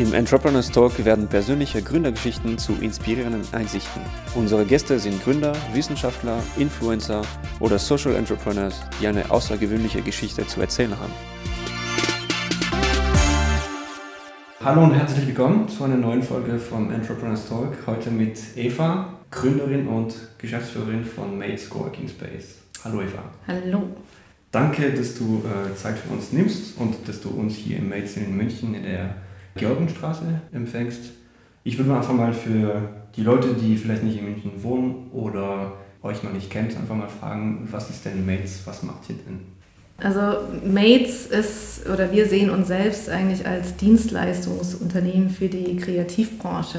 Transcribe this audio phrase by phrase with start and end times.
[0.00, 4.00] Im Entrepreneurs Talk werden persönliche Gründergeschichten zu inspirierenden Einsichten.
[4.34, 7.20] Unsere Gäste sind Gründer, Wissenschaftler, Influencer
[7.60, 11.12] oder Social Entrepreneurs, die eine außergewöhnliche Geschichte zu erzählen haben.
[14.64, 17.76] Hallo und herzlich willkommen zu einer neuen Folge vom Entrepreneurs Talk.
[17.86, 22.54] Heute mit Eva, Gründerin und Geschäftsführerin von Mates Coworking Space.
[22.84, 23.24] Hallo Eva.
[23.46, 23.82] Hallo.
[24.50, 28.16] Danke, dass du äh, Zeit für uns nimmst und dass du uns hier im Mates
[28.16, 29.14] in München in der
[29.56, 30.22] Georgenstraße
[30.52, 31.12] empfängst.
[31.64, 36.22] Ich würde einfach mal für die Leute, die vielleicht nicht in München wohnen oder euch
[36.22, 39.40] noch nicht kennt, einfach mal fragen, was ist denn Mates, was macht ihr denn?
[40.02, 40.20] Also
[40.64, 46.78] Mates ist, oder wir sehen uns selbst eigentlich als Dienstleistungsunternehmen für die Kreativbranche.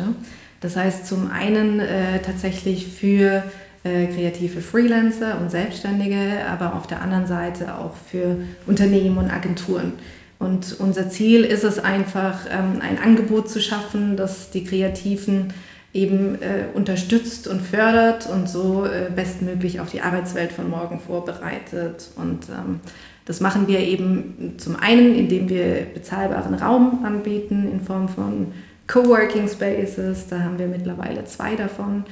[0.59, 3.43] Das heißt zum einen äh, tatsächlich für
[3.83, 9.93] äh, kreative Freelancer und Selbstständige, aber auf der anderen Seite auch für Unternehmen und Agenturen.
[10.41, 15.53] Und unser Ziel ist es einfach, ähm, ein Angebot zu schaffen, das die Kreativen
[15.93, 22.09] eben äh, unterstützt und fördert und so äh, bestmöglich auf die Arbeitswelt von morgen vorbereitet.
[22.15, 22.79] Und ähm,
[23.25, 28.47] das machen wir eben zum einen, indem wir bezahlbaren Raum anbieten in Form von
[28.87, 32.03] Coworking Spaces, da haben wir mittlerweile zwei davon,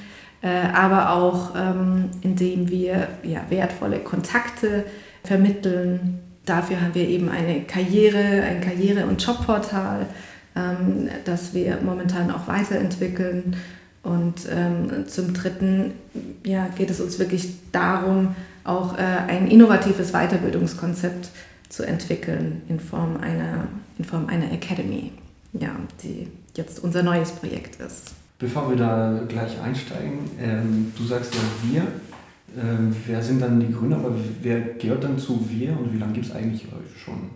[0.41, 3.07] äh, aber auch ähm, indem wir
[3.49, 4.85] wertvolle Kontakte
[5.23, 6.19] vermitteln
[6.49, 10.07] dafür haben wir eben eine Karriere, ein Karriere- und Jobportal,
[10.55, 13.55] ähm, das wir momentan auch weiterentwickeln.
[14.01, 15.91] Und ähm, zum Dritten
[16.45, 21.29] ja, geht es uns wirklich darum, auch äh, ein innovatives Weiterbildungskonzept
[21.69, 25.11] zu entwickeln in Form einer, in Form einer Academy,
[25.53, 28.13] ja, die jetzt unser neues Projekt ist.
[28.39, 31.83] Bevor wir da gleich einsteigen, ähm, du sagst ja wir,
[32.57, 36.13] ähm, wer sind dann die Gründer, aber wer gehört dann zu wir und wie lange
[36.13, 36.65] gibt es eigentlich
[37.03, 37.29] schon?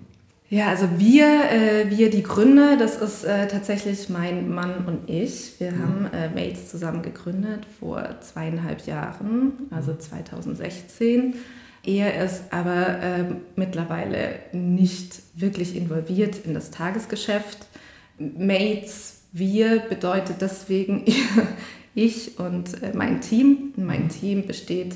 [0.49, 5.59] Ja, also wir, äh, wir die Gründer, das ist äh, tatsächlich mein Mann und ich.
[5.59, 5.79] Wir mhm.
[5.79, 11.33] haben äh, Mates zusammen gegründet vor zweieinhalb Jahren, also 2016.
[11.85, 13.23] Er ist aber äh,
[13.55, 17.65] mittlerweile nicht wirklich involviert in das Tagesgeschäft.
[18.19, 21.03] Mates, wir bedeutet deswegen
[21.95, 23.73] ich und äh, mein Team.
[23.75, 24.09] Mein mhm.
[24.09, 24.95] Team besteht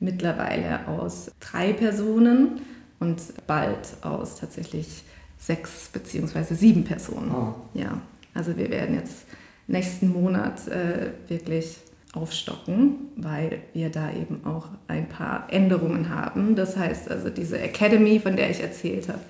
[0.00, 2.60] mittlerweile aus drei Personen
[3.00, 5.04] und bald aus tatsächlich
[5.38, 7.30] sechs beziehungsweise sieben Personen.
[7.30, 7.54] Oh.
[7.74, 8.00] Ja,
[8.34, 9.26] also wir werden jetzt
[9.66, 11.78] nächsten Monat äh, wirklich
[12.14, 16.56] aufstocken, weil wir da eben auch ein paar Änderungen haben.
[16.56, 19.20] Das heißt also diese Academy, von der ich erzählt habe,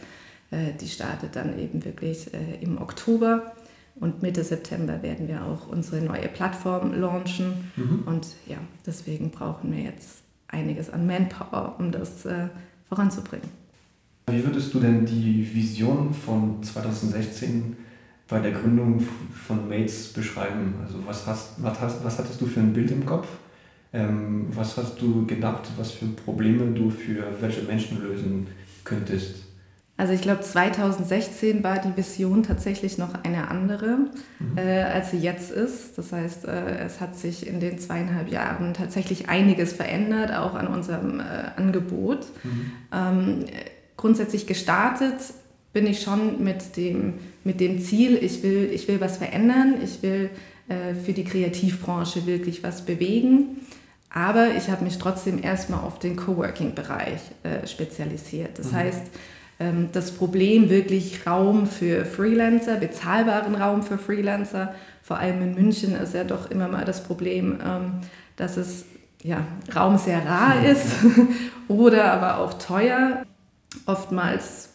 [0.50, 3.52] äh, die startet dann eben wirklich äh, im Oktober
[4.00, 7.70] und Mitte September werden wir auch unsere neue Plattform launchen.
[7.76, 8.02] Mhm.
[8.06, 12.48] Und ja, deswegen brauchen wir jetzt einiges an Manpower, um das äh,
[12.88, 13.48] voranzubringen.
[14.26, 17.76] Wie würdest du denn die Vision von 2016
[18.28, 19.00] bei der Gründung
[19.32, 20.74] von Mates beschreiben?
[20.82, 23.28] Also was, hast, was, hast, was hattest du für ein Bild im Kopf?
[23.92, 28.46] Ähm, was hast du gedacht, was für Probleme du für welche Menschen lösen
[28.84, 29.47] könntest?
[29.98, 33.98] Also ich glaube, 2016 war die Vision tatsächlich noch eine andere,
[34.38, 34.56] mhm.
[34.56, 35.98] äh, als sie jetzt ist.
[35.98, 40.68] Das heißt, äh, es hat sich in den zweieinhalb Jahren tatsächlich einiges verändert, auch an
[40.68, 41.24] unserem äh,
[41.56, 42.26] Angebot.
[42.44, 42.72] Mhm.
[42.92, 43.44] Ähm,
[43.96, 45.16] grundsätzlich gestartet
[45.72, 50.00] bin ich schon mit dem, mit dem Ziel, ich will, ich will was verändern, ich
[50.04, 50.30] will
[50.68, 53.66] äh, für die Kreativbranche wirklich was bewegen.
[54.10, 58.60] Aber ich habe mich trotzdem erstmal auf den Coworking-Bereich äh, spezialisiert.
[58.60, 58.76] Das mhm.
[58.76, 59.02] heißt,
[59.92, 64.72] das Problem, wirklich Raum für Freelancer, bezahlbaren Raum für Freelancer.
[65.02, 67.92] Vor allem in München ist ja doch immer mal das Problem, ähm,
[68.36, 68.84] dass es
[69.22, 70.94] ja, Raum sehr rar ist
[71.68, 73.24] oder aber auch teuer.
[73.86, 74.70] Oftmals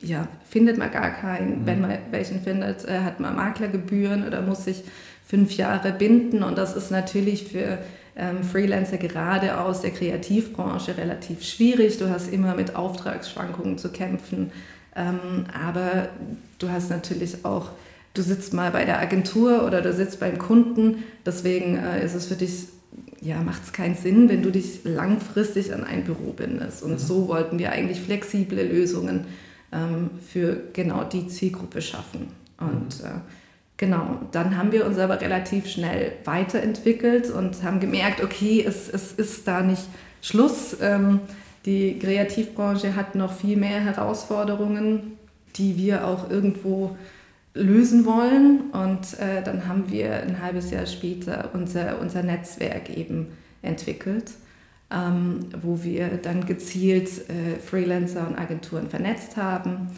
[0.00, 1.62] ja, findet man gar keinen.
[1.62, 1.66] Mhm.
[1.66, 4.84] Wenn man welchen findet, äh, hat man Maklergebühren oder muss sich
[5.26, 6.42] fünf Jahre binden.
[6.42, 7.78] Und das ist natürlich für
[8.16, 11.98] ähm, Freelancer gerade aus der Kreativbranche relativ schwierig.
[11.98, 14.52] Du hast immer mit Auftragsschwankungen zu kämpfen.
[14.94, 16.08] Ähm, aber
[16.58, 17.70] du hast natürlich auch,
[18.14, 21.04] du sitzt mal bei der Agentur oder du sitzt beim Kunden.
[21.24, 22.66] Deswegen äh, ist es für dich,
[23.20, 26.82] ja, macht es keinen Sinn, wenn du dich langfristig an ein Büro bindest.
[26.82, 26.98] Und mhm.
[26.98, 29.24] so wollten wir eigentlich flexible Lösungen
[29.72, 32.28] ähm, für genau die Zielgruppe schaffen.
[32.58, 33.06] Und mhm.
[33.06, 33.20] äh,
[33.82, 39.10] Genau, dann haben wir uns aber relativ schnell weiterentwickelt und haben gemerkt, okay, es, es
[39.10, 39.82] ist da nicht
[40.20, 40.76] Schluss.
[40.80, 41.18] Ähm,
[41.66, 45.18] die Kreativbranche hat noch viel mehr Herausforderungen,
[45.56, 46.96] die wir auch irgendwo
[47.54, 48.70] lösen wollen.
[48.70, 53.32] Und äh, dann haben wir ein halbes Jahr später unser, unser Netzwerk eben
[53.62, 54.30] entwickelt,
[54.92, 59.88] ähm, wo wir dann gezielt äh, Freelancer und Agenturen vernetzt haben.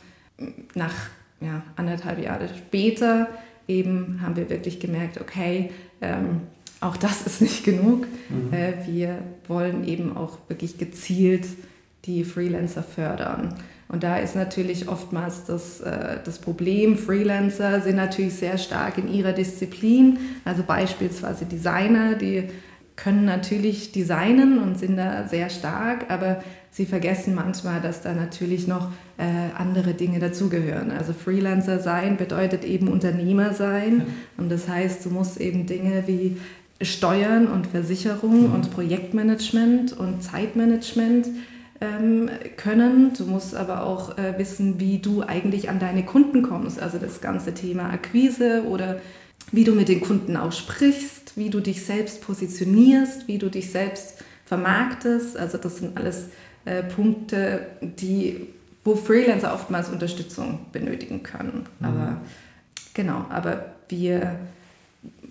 [0.74, 0.94] Nach
[1.42, 3.28] ja, anderthalb Jahre später
[3.68, 5.70] eben haben wir wirklich gemerkt, okay,
[6.00, 6.42] ähm,
[6.80, 8.06] auch das ist nicht genug.
[8.28, 8.52] Mhm.
[8.52, 9.18] Äh, wir
[9.48, 11.46] wollen eben auch wirklich gezielt
[12.04, 13.54] die Freelancer fördern.
[13.88, 19.12] Und da ist natürlich oftmals das, äh, das Problem, Freelancer sind natürlich sehr stark in
[19.12, 22.48] ihrer Disziplin, also beispielsweise Designer, die
[22.96, 28.68] können natürlich designen und sind da sehr stark, aber sie vergessen manchmal, dass da natürlich
[28.68, 29.24] noch äh,
[29.56, 30.90] andere Dinge dazugehören.
[30.90, 34.06] Also Freelancer sein bedeutet eben Unternehmer sein
[34.36, 36.36] und das heißt, du musst eben Dinge wie
[36.82, 41.28] Steuern und Versicherung und Projektmanagement und Zeitmanagement
[41.80, 43.12] ähm, können.
[43.16, 46.80] Du musst aber auch äh, wissen, wie du eigentlich an deine Kunden kommst.
[46.80, 49.00] Also das ganze Thema Akquise oder
[49.52, 53.70] wie du mit den Kunden auch sprichst, wie du dich selbst positionierst, wie du dich
[53.70, 55.36] selbst vermarktest.
[55.36, 56.28] Also das sind alles
[56.64, 58.48] äh, Punkte, die,
[58.84, 61.66] wo Freelancer oftmals Unterstützung benötigen können.
[61.78, 61.86] Mhm.
[61.86, 62.20] Aber
[62.92, 64.36] genau, aber wir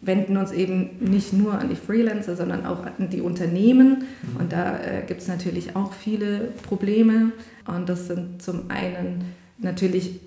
[0.02, 4.04] wenden uns eben nicht nur an die Freelancer, sondern auch an die Unternehmen.
[4.22, 4.38] Mhm.
[4.38, 7.32] Und da äh, gibt es natürlich auch viele Probleme.
[7.66, 9.24] Und das sind zum einen
[9.60, 10.20] natürlich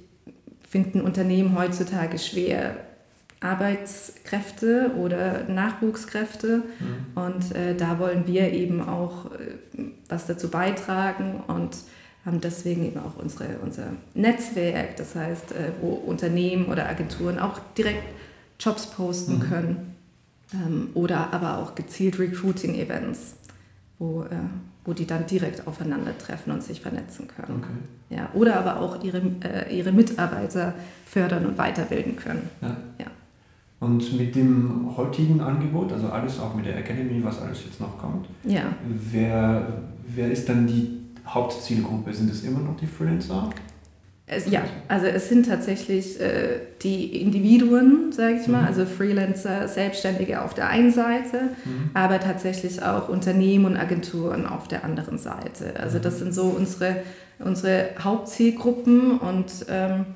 [0.68, 2.76] finden Unternehmen heutzutage schwer
[3.40, 6.62] Arbeitskräfte oder Nachwuchskräfte.
[6.78, 7.22] Mhm.
[7.22, 11.76] Und äh, da wollen wir eben auch äh, was dazu beitragen und
[12.24, 17.60] haben deswegen eben auch unsere, unser Netzwerk, das heißt, äh, wo Unternehmen oder Agenturen auch
[17.76, 18.02] direkt
[18.58, 19.40] Jobs posten mhm.
[19.40, 19.96] können.
[20.52, 23.34] Ähm, oder aber auch gezielt Recruiting-Events,
[23.98, 24.36] wo, äh,
[24.84, 27.64] wo die dann direkt aufeinandertreffen und sich vernetzen können.
[27.64, 28.16] Okay.
[28.16, 30.74] Ja, oder aber auch ihre, äh, ihre Mitarbeiter
[31.04, 32.48] fördern und weiterbilden können.
[32.60, 32.76] Ja.
[32.98, 33.06] ja.
[33.78, 37.98] Und mit dem heutigen Angebot, also alles auch mit der Academy, was alles jetzt noch
[37.98, 38.74] kommt, ja.
[38.88, 40.96] wer, wer ist dann die
[41.26, 42.12] Hauptzielgruppe?
[42.14, 43.50] Sind es immer noch die Freelancer?
[44.28, 48.66] Es, ja, also es sind tatsächlich äh, die Individuen, sage ich mal, mhm.
[48.66, 51.90] also Freelancer, Selbstständige auf der einen Seite, mhm.
[51.94, 55.78] aber tatsächlich auch Unternehmen und Agenturen auf der anderen Seite.
[55.78, 56.18] Also das mhm.
[56.18, 56.96] sind so unsere,
[57.38, 60.06] unsere Hauptzielgruppen und ähm,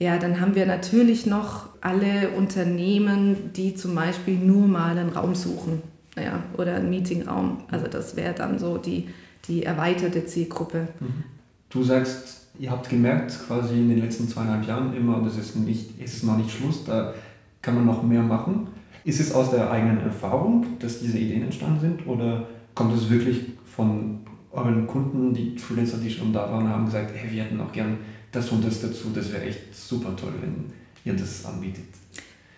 [0.00, 5.34] ja, dann haben wir natürlich noch alle Unternehmen, die zum Beispiel nur mal einen Raum
[5.34, 5.82] suchen
[6.16, 7.58] ja, oder einen Meetingraum.
[7.70, 9.08] Also das wäre dann so die,
[9.46, 10.88] die erweiterte Zielgruppe.
[11.00, 11.24] Mhm.
[11.68, 16.00] Du sagst, ihr habt gemerkt, quasi in den letzten zweieinhalb Jahren immer, das ist, nicht,
[16.00, 17.12] ist noch nicht Schluss, da
[17.60, 18.68] kann man noch mehr machen.
[19.04, 23.42] Ist es aus der eigenen Erfahrung, dass diese Ideen entstanden sind oder kommt es wirklich
[23.66, 24.20] von
[24.50, 27.98] euren Kunden, die Freelancer, die schon da waren, haben gesagt, hey, wir hätten auch gern
[28.32, 30.72] das und das dazu, das wäre echt super toll, wenn
[31.04, 31.84] ihr das anbietet?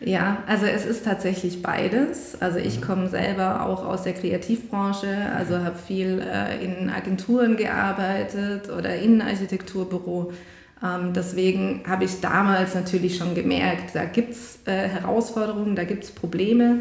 [0.05, 2.41] Ja, also es ist tatsächlich beides.
[2.41, 2.85] Also ich mhm.
[2.85, 9.23] komme selber auch aus der Kreativbranche, also habe viel äh, in Agenturen gearbeitet oder in
[9.23, 10.33] Architekturbüro.
[10.83, 16.03] Ähm, deswegen habe ich damals natürlich schon gemerkt, da gibt es äh, Herausforderungen, da gibt
[16.05, 16.81] es Probleme.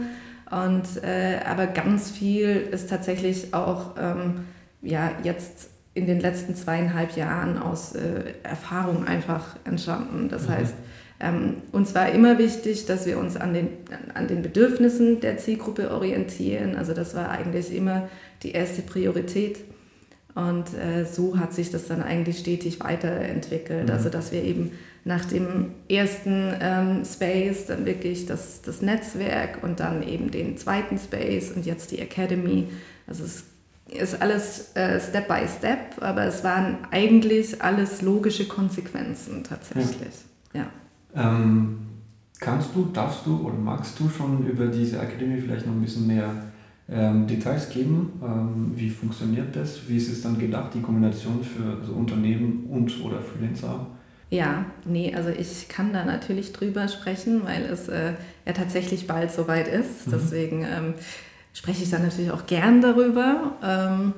[0.50, 4.46] Und, äh, aber ganz viel ist tatsächlich auch ähm,
[4.82, 10.30] ja, jetzt in den letzten zweieinhalb Jahren aus äh, Erfahrung einfach entstanden.
[10.30, 10.52] Das mhm.
[10.54, 10.74] heißt,
[11.20, 13.68] ähm, uns war immer wichtig, dass wir uns an den,
[14.14, 16.76] an den Bedürfnissen der Zielgruppe orientieren.
[16.76, 18.10] Also das war eigentlich immer
[18.44, 19.60] die erste Priorität.
[20.34, 23.88] Und äh, so hat sich das dann eigentlich stetig weiterentwickelt.
[23.88, 23.94] Mhm.
[23.94, 24.72] Also dass wir eben
[25.04, 30.98] nach dem ersten ähm, Space dann wirklich das, das Netzwerk und dann eben den zweiten
[30.98, 32.68] Space und jetzt die Academy.
[33.08, 33.44] Also es
[33.92, 40.14] ist alles äh, Step by Step, aber es waren eigentlich alles logische Konsequenzen tatsächlich.
[40.54, 40.68] Ja.
[41.16, 41.30] ja.
[41.36, 41.80] Ähm,
[42.40, 46.08] kannst du, darfst du oder magst du schon über diese Akademie vielleicht noch ein bisschen
[46.08, 46.30] mehr
[46.90, 48.20] ähm, Details geben?
[48.24, 49.88] Ähm, wie funktioniert das?
[49.88, 53.88] Wie ist es dann gedacht, die Kombination für also Unternehmen und oder Freelancer?
[54.30, 58.14] Ja, nee, also ich kann da natürlich drüber sprechen, weil es äh,
[58.46, 60.08] ja tatsächlich bald soweit ist.
[60.08, 60.12] Mhm.
[60.12, 60.94] Deswegen ähm,
[61.54, 63.54] spreche ich dann natürlich auch gern darüber.
[63.64, 64.14] Ähm,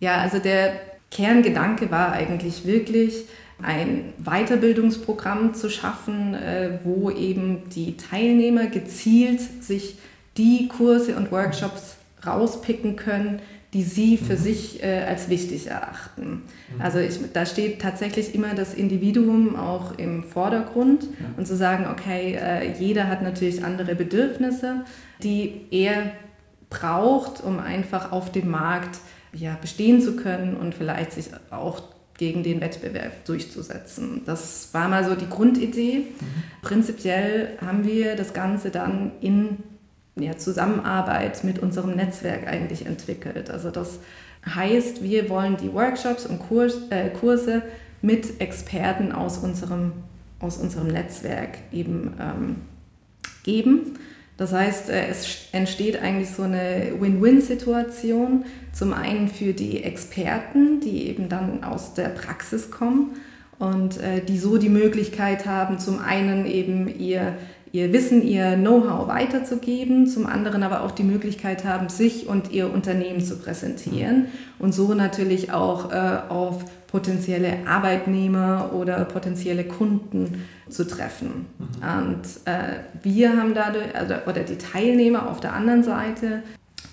[0.00, 0.72] ja, also der
[1.10, 3.24] Kerngedanke war eigentlich wirklich,
[3.60, 9.98] ein Weiterbildungsprogramm zu schaffen, äh, wo eben die Teilnehmer gezielt sich
[10.36, 13.40] die Kurse und Workshops rauspicken können,
[13.74, 14.38] die sie für mhm.
[14.38, 16.42] sich äh, als wichtig erachten.
[16.74, 16.80] Mhm.
[16.80, 21.26] Also ich, da steht tatsächlich immer das Individuum auch im Vordergrund ja.
[21.36, 24.84] und zu sagen, okay, äh, jeder hat natürlich andere Bedürfnisse,
[25.22, 26.12] die er
[26.70, 28.98] braucht, um einfach auf dem Markt
[29.32, 31.82] ja, bestehen zu können und vielleicht sich auch
[32.16, 34.22] gegen den Wettbewerb durchzusetzen.
[34.26, 35.98] Das war mal so die Grundidee.
[35.98, 36.26] Mhm.
[36.62, 39.58] Prinzipiell haben wir das Ganze dann in
[40.16, 43.50] ja, Zusammenarbeit mit unserem Netzwerk eigentlich entwickelt.
[43.50, 44.00] Also das
[44.44, 47.62] heißt, wir wollen die Workshops und Kurs, äh, Kurse
[48.02, 49.92] mit Experten aus unserem,
[50.40, 52.56] aus unserem Netzwerk eben ähm,
[53.44, 53.98] geben.
[54.38, 58.46] Das heißt, äh, es entsteht eigentlich so eine Win-Win-Situation.
[58.72, 63.16] Zum einen für die Experten, die eben dann aus der Praxis kommen
[63.58, 67.36] und äh, die so die Möglichkeit haben, zum einen eben ihr,
[67.72, 72.72] ihr Wissen, ihr Know-how weiterzugeben, zum anderen aber auch die Möglichkeit haben, sich und ihr
[72.72, 74.26] Unternehmen zu präsentieren
[74.58, 81.46] und so natürlich auch äh, auf potenzielle Arbeitnehmer oder potenzielle Kunden zu treffen.
[81.58, 82.08] Mhm.
[82.08, 86.42] Und äh, wir haben dadurch, also, oder die Teilnehmer auf der anderen Seite,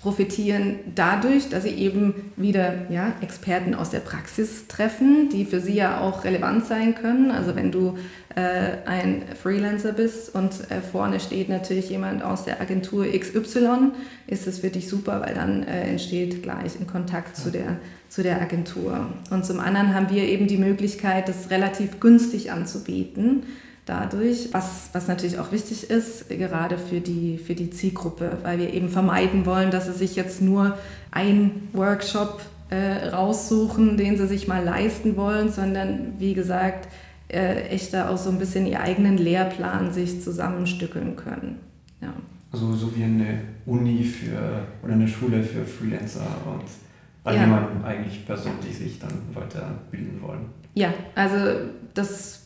[0.06, 5.74] profitieren dadurch, dass sie eben wieder ja, Experten aus der Praxis treffen, die für sie
[5.74, 7.32] ja auch relevant sein können.
[7.32, 7.98] Also wenn du
[8.36, 13.90] äh, ein Freelancer bist und äh, vorne steht natürlich jemand aus der Agentur XY,
[14.28, 18.22] ist es für dich super, weil dann äh, entsteht gleich ein Kontakt zu der, zu
[18.22, 19.08] der Agentur.
[19.30, 23.42] Und zum anderen haben wir eben die Möglichkeit, das relativ günstig anzubieten
[23.86, 28.74] dadurch, was, was natürlich auch wichtig ist, gerade für die, für die Zielgruppe, weil wir
[28.74, 30.76] eben vermeiden wollen, dass sie sich jetzt nur
[31.12, 36.88] einen Workshop äh, raussuchen, den sie sich mal leisten wollen, sondern wie gesagt,
[37.28, 41.60] äh, echt da auch so ein bisschen ihren eigenen Lehrplan sich zusammenstückeln können.
[42.02, 42.12] Ja.
[42.50, 46.64] Also so wie eine Uni für oder eine Schule für Freelancer und
[47.24, 47.68] all ja.
[47.84, 50.46] eigentlich Personen, die sich dann weiterbilden wollen.
[50.74, 51.36] Ja, also
[51.94, 52.45] das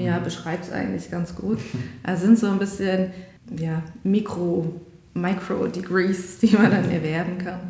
[0.00, 0.24] ja, mhm.
[0.24, 1.58] beschreibt es eigentlich ganz gut.
[2.02, 3.12] Also sind so ein bisschen
[3.56, 4.80] ja, Mikro,
[5.14, 7.60] Micro-Degrees, die man dann erwerben kann.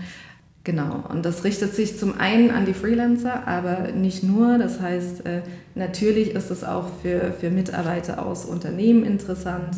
[0.62, 4.58] Genau, und das richtet sich zum einen an die Freelancer, aber nicht nur.
[4.58, 5.40] Das heißt, äh,
[5.74, 9.76] natürlich ist es auch für, für Mitarbeiter aus Unternehmen interessant,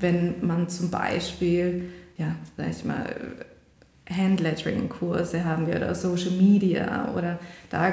[0.00, 1.84] wenn man zum Beispiel,
[2.18, 3.06] ja, sag ich mal,
[4.10, 7.38] Handlettering-Kurse haben wir oder Social Media oder
[7.70, 7.92] da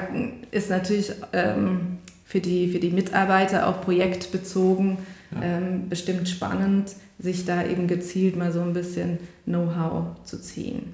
[0.50, 1.98] ist natürlich ähm,
[2.30, 4.98] für die, für die Mitarbeiter auch projektbezogen
[5.34, 5.42] ja.
[5.42, 10.92] ähm, bestimmt spannend, sich da eben gezielt mal so ein bisschen Know-how zu ziehen.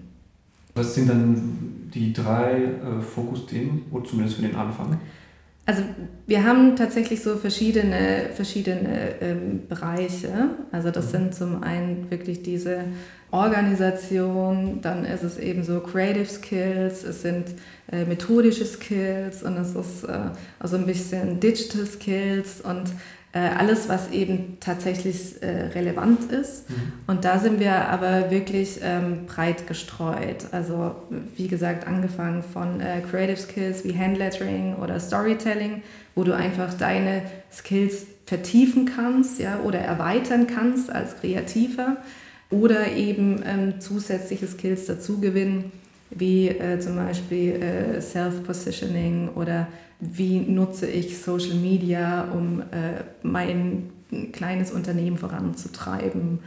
[0.74, 4.98] Was sind dann die drei äh, Fokusthemen, oder zumindest für den Anfang?
[5.68, 5.82] Also
[6.28, 10.50] wir haben tatsächlich so verschiedene, verschiedene ähm, Bereiche.
[10.70, 11.10] Also das mhm.
[11.10, 12.84] sind zum einen wirklich diese
[13.32, 17.46] Organisation, dann ist es eben so Creative Skills, es sind
[17.90, 20.30] äh, methodische Skills und es ist äh,
[20.60, 22.84] also ein bisschen Digital Skills und
[23.38, 26.70] alles, was eben tatsächlich äh, relevant ist.
[26.70, 26.92] Mhm.
[27.06, 30.46] Und da sind wir aber wirklich ähm, breit gestreut.
[30.52, 30.96] Also
[31.36, 35.82] wie gesagt, angefangen von äh, Creative Skills wie Handlettering oder Storytelling,
[36.14, 41.98] wo du einfach deine Skills vertiefen kannst ja, oder erweitern kannst als Kreativer
[42.50, 45.72] oder eben ähm, zusätzliche Skills dazu gewinnen,
[46.10, 49.68] wie äh, zum Beispiel äh, Self-Positioning oder
[50.00, 53.90] wie nutze ich Social Media, um äh, mein
[54.32, 56.40] kleines Unternehmen voranzutreiben.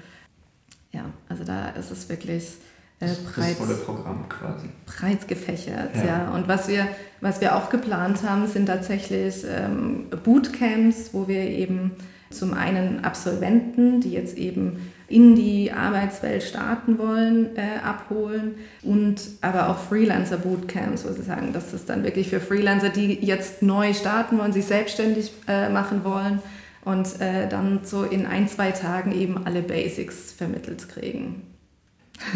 [0.91, 2.57] Ja, also da ist es wirklich
[2.99, 4.67] äh, breit, das volle Programm quasi.
[4.85, 5.95] breit gefächert.
[5.95, 6.05] Ja.
[6.05, 6.31] ja.
[6.31, 6.87] Und was wir,
[7.21, 11.91] was wir auch geplant haben, sind tatsächlich ähm, Bootcamps, wo wir eben
[12.29, 19.69] zum einen Absolventen, die jetzt eben in die Arbeitswelt starten wollen, äh, abholen und aber
[19.69, 21.51] auch Freelancer-Bootcamps sozusagen.
[21.51, 26.03] Das ist dann wirklich für Freelancer, die jetzt neu starten wollen, sich selbstständig äh, machen
[26.03, 26.39] wollen
[26.85, 31.43] und äh, dann so in ein, zwei Tagen eben alle Basics vermittelt kriegen.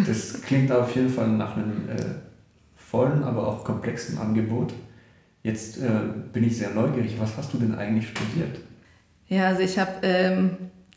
[0.06, 1.96] Das klingt auf jeden Fall nach einem äh,
[2.76, 4.74] vollen, aber auch komplexen Angebot.
[5.44, 5.90] Jetzt äh,
[6.32, 7.16] bin ich sehr neugierig.
[7.20, 8.60] Was hast du denn eigentlich studiert?
[9.28, 10.52] Ja, also ich habe ähm,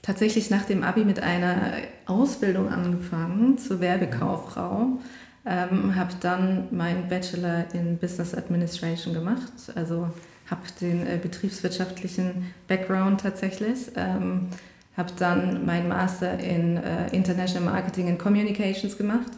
[0.07, 1.73] tatsächlich nach dem Abi mit einer
[2.07, 5.01] Ausbildung angefangen zur Werbekauffrau.
[5.45, 10.11] Ähm, habe dann meinen Bachelor in Business Administration gemacht, also
[10.51, 13.93] habe den äh, betriebswirtschaftlichen Background tatsächlich.
[13.97, 14.49] Ähm,
[14.97, 19.31] habe dann meinen Master in äh, International Marketing and Communications gemacht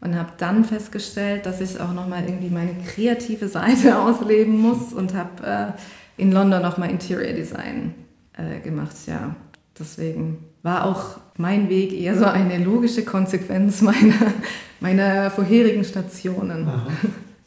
[0.00, 5.14] und habe dann festgestellt, dass ich auch nochmal irgendwie meine kreative Seite ausleben muss und
[5.14, 5.74] habe
[6.16, 7.94] äh, in London nochmal Interior Design
[8.36, 9.34] äh, gemacht, ja.
[9.78, 14.32] Deswegen war auch mein Weg eher so eine logische Konsequenz meiner,
[14.80, 16.68] meiner vorherigen Stationen.
[16.68, 16.86] Aha.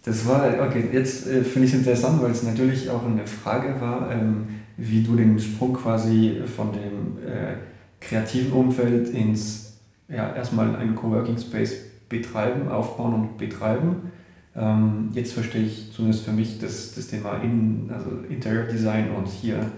[0.06, 3.80] Das war, okay, jetzt äh, finde ich es interessant, weil es natürlich auch eine Frage
[3.80, 7.56] war, ähm, wie du den Sprung quasi von dem äh,
[8.02, 9.78] kreativen Umfeld ins,
[10.10, 11.76] ja, erstmal einen Coworking Space
[12.10, 14.12] betreiben, aufbauen und betreiben.
[14.56, 19.28] Ähm, jetzt verstehe ich zumindest für mich das, das Thema in, also Interior Design und
[19.28, 19.72] hier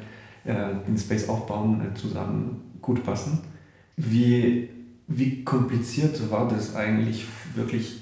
[0.45, 3.39] den Space aufbauen, äh, zusammen gut passen.
[3.97, 4.69] Wie,
[5.07, 7.25] wie kompliziert war das eigentlich
[7.55, 8.01] wirklich,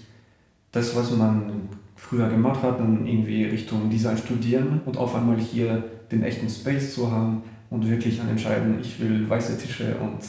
[0.72, 5.84] das, was man früher gemacht hat, dann irgendwie Richtung Design studieren und auf einmal hier
[6.12, 10.20] den echten Space zu haben und wirklich an entscheiden, ich will weiße Tische und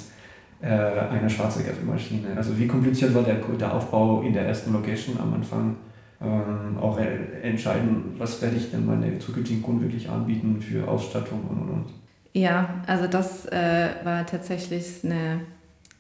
[0.61, 2.37] äh, einer Schwarze-Kaffeemaschine?
[2.37, 5.77] Also wie kompliziert war der, der Aufbau in der ersten Location am Anfang?
[6.23, 6.99] Ähm, auch
[7.43, 12.04] entscheiden, was werde ich denn meine zukünftigen Kunden wirklich anbieten für Ausstattung und und und.
[12.35, 15.41] Ja, also das äh, war tatsächlich eine,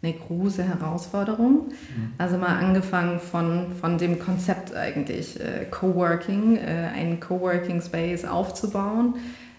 [0.02, 1.68] eine große Herausforderung.
[1.68, 2.12] Mhm.
[2.18, 9.14] Also mal angefangen von, von dem Konzept eigentlich, äh, Coworking, äh, einen Coworking Space aufzubauen.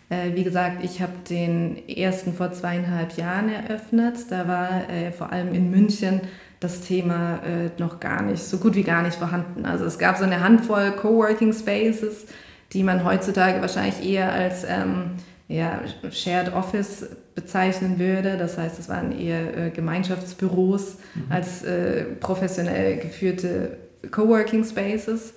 [0.10, 4.30] Äh, wie gesagt, ich habe den ersten vor zweieinhalb Jahren eröffnet.
[4.30, 6.20] Da war äh, vor allem in München
[6.60, 9.66] das Thema äh, noch gar nicht, so gut wie gar nicht vorhanden.
[9.66, 12.26] Also es gab so eine Handvoll Coworking Spaces,
[12.74, 15.12] die man heutzutage wahrscheinlich eher als ähm,
[15.48, 18.38] ja, Shared Office bezeichnen würde.
[18.38, 21.32] Das heißt, es waren eher äh, Gemeinschaftsbüros mhm.
[21.32, 23.78] als äh, professionell geführte
[24.12, 25.34] Coworking Spaces.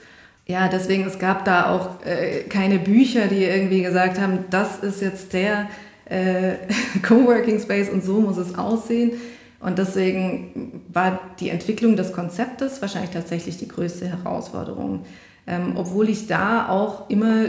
[0.46, 5.02] Ja, deswegen, es gab da auch äh, keine Bücher, die irgendwie gesagt haben, das ist
[5.02, 5.68] jetzt der
[6.06, 6.54] äh,
[7.02, 9.12] Coworking Space und so muss es aussehen.
[9.60, 15.04] Und deswegen war die Entwicklung des Konzeptes wahrscheinlich tatsächlich die größte Herausforderung.
[15.46, 17.46] Ähm, obwohl ich da auch immer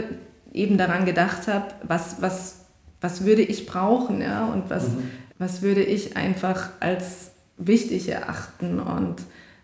[0.52, 2.66] eben daran gedacht habe, was, was,
[3.00, 4.46] was würde ich brauchen ja?
[4.46, 5.10] und was, mhm.
[5.38, 8.80] was würde ich einfach als wichtig erachten.
[8.80, 9.16] Und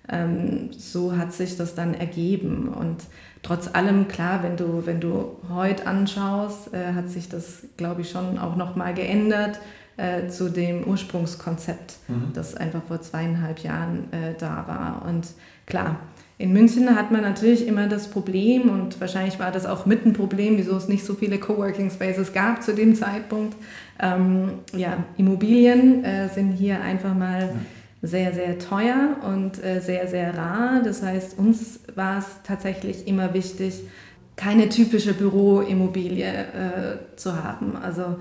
[0.08, 2.68] ähm, so hat sich das dann ergeben.
[2.68, 3.04] Und
[3.42, 8.10] trotz allem, klar, wenn du, wenn du heute anschaust, äh, hat sich das, glaube ich,
[8.10, 9.60] schon auch nochmal geändert
[9.96, 12.32] äh, zu dem Ursprungskonzept, mhm.
[12.34, 15.08] das einfach vor zweieinhalb Jahren äh, da war.
[15.08, 15.28] Und
[15.66, 16.00] klar,
[16.38, 20.12] in München hat man natürlich immer das Problem und wahrscheinlich war das auch mit ein
[20.12, 23.56] Problem, wieso es nicht so viele Coworking Spaces gab zu dem Zeitpunkt.
[23.98, 27.48] Ähm, ja, Immobilien äh, sind hier einfach mal ja.
[28.02, 30.82] sehr, sehr teuer und äh, sehr, sehr rar.
[30.84, 33.84] Das heißt, uns war es tatsächlich immer wichtig,
[34.36, 37.76] keine typische Büroimmobilie äh, zu haben.
[37.76, 38.16] Also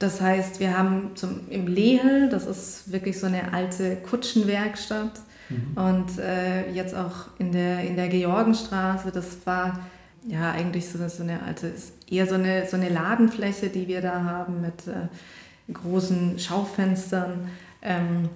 [0.00, 5.76] das heißt, wir haben zum, im Lehel, das ist wirklich so eine alte Kutschenwerkstatt, Mhm.
[5.76, 9.80] Und äh, jetzt auch in der, in der Georgenstraße, das war
[10.26, 11.72] ja eigentlich so, so eine alte,
[12.10, 17.48] eher so eine, so eine Ladenfläche, die wir da haben mit äh, großen Schaufenstern.
[17.82, 18.28] Ähm,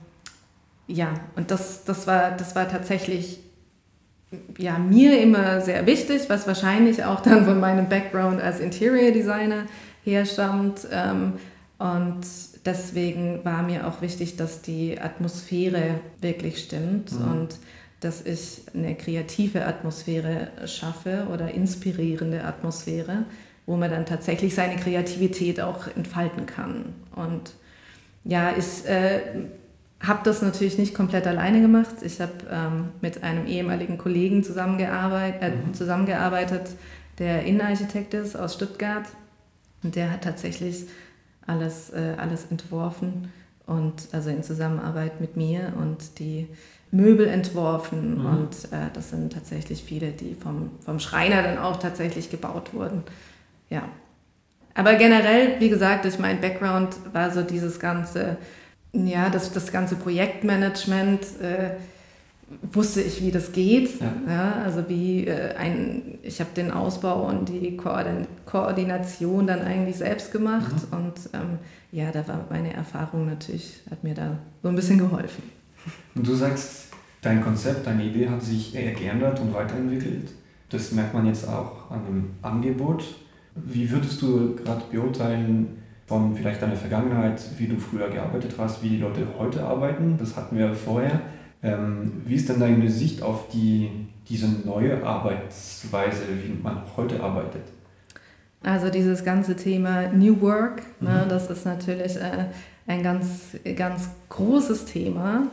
[0.86, 3.40] ja, und das, das, war, das war tatsächlich
[4.58, 9.64] ja, mir immer sehr wichtig, was wahrscheinlich auch dann von meinem Background als Interior Designer
[10.04, 10.86] herstammt.
[10.90, 11.34] Ähm,
[11.78, 12.20] und
[12.64, 17.30] deswegen war mir auch wichtig, dass die Atmosphäre wirklich stimmt mhm.
[17.30, 17.56] und
[18.00, 23.24] dass ich eine kreative Atmosphäre schaffe oder inspirierende Atmosphäre,
[23.66, 26.94] wo man dann tatsächlich seine Kreativität auch entfalten kann.
[27.14, 27.54] Und
[28.24, 29.20] ja, ich äh,
[30.00, 31.96] habe das natürlich nicht komplett alleine gemacht.
[32.02, 35.74] Ich habe ähm, mit einem ehemaligen Kollegen zusammengearbeitet, äh, mhm.
[35.74, 36.70] zusammengearbeitet,
[37.18, 39.06] der Innenarchitekt ist aus Stuttgart.
[39.82, 40.86] Und der hat tatsächlich
[41.48, 43.32] alles, äh, alles entworfen
[43.66, 46.48] und also in Zusammenarbeit mit mir und die
[46.90, 48.26] Möbel entworfen mhm.
[48.26, 53.02] und äh, das sind tatsächlich viele, die vom, vom Schreiner dann auch tatsächlich gebaut wurden.
[53.68, 53.82] Ja.
[54.74, 58.36] Aber generell, wie gesagt, durch meinen Background war so dieses ganze,
[58.92, 61.70] ja, das, das ganze Projektmanagement, äh,
[62.72, 64.00] wusste ich, wie das geht.
[64.00, 64.12] Ja.
[64.26, 69.96] ja also wie äh, ein, ich habe den Ausbau und die Koordin Koordination dann eigentlich
[69.96, 70.96] selbst gemacht mhm.
[70.96, 71.58] und ähm,
[71.92, 75.42] ja, da war meine Erfahrung natürlich, hat mir da so ein bisschen geholfen.
[76.14, 76.88] Und du sagst,
[77.22, 80.30] dein Konzept, deine Idee hat sich eher geändert und weiterentwickelt.
[80.70, 83.04] Das merkt man jetzt auch an dem Angebot.
[83.54, 88.88] Wie würdest du gerade beurteilen, von vielleicht deiner Vergangenheit, wie du früher gearbeitet hast, wie
[88.88, 90.16] die Leute heute arbeiten?
[90.18, 91.20] Das hatten wir vorher.
[91.62, 93.90] Ähm, wie ist denn deine Sicht auf die,
[94.28, 97.62] diese neue Arbeitsweise, wie man heute arbeitet?
[98.62, 101.16] Also dieses ganze Thema New Work, ne, mhm.
[101.16, 102.46] ne, das ist natürlich äh,
[102.86, 105.48] ein ganz, ganz großes Thema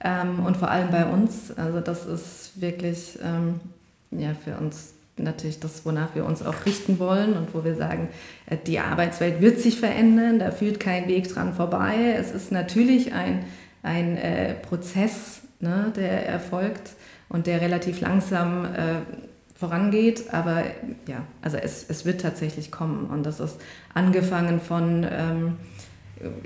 [0.00, 1.50] ähm, und vor allem bei uns.
[1.56, 3.60] Also das ist wirklich ähm,
[4.12, 8.08] ja, für uns natürlich das, wonach wir uns auch richten wollen und wo wir sagen,
[8.46, 12.14] äh, die Arbeitswelt wird sich verändern, da führt kein Weg dran vorbei.
[12.16, 13.44] Es ist natürlich ein,
[13.82, 16.90] ein äh, Prozess, ne, der erfolgt
[17.28, 19.00] und der relativ langsam äh,
[19.54, 20.64] vorangeht, aber
[21.08, 23.06] ja, also es, es wird tatsächlich kommen.
[23.06, 23.60] Und das ist
[23.94, 25.56] angefangen von ähm,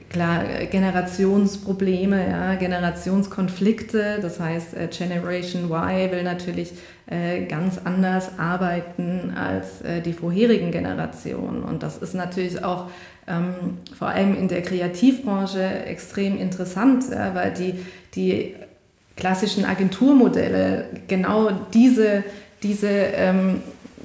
[0.09, 6.73] klar Generationsprobleme, ja, Generationskonflikte, das heißt äh, Generation Y will natürlich
[7.07, 11.63] äh, ganz anders arbeiten als äh, die vorherigen Generationen.
[11.63, 12.91] Und das ist natürlich auch
[13.27, 17.75] ähm, vor allem in der Kreativbranche extrem interessant, ja, weil die,
[18.15, 18.55] die
[19.19, 22.25] klassischen Agenturmodelle genau diese,
[22.63, 23.61] diese ähm,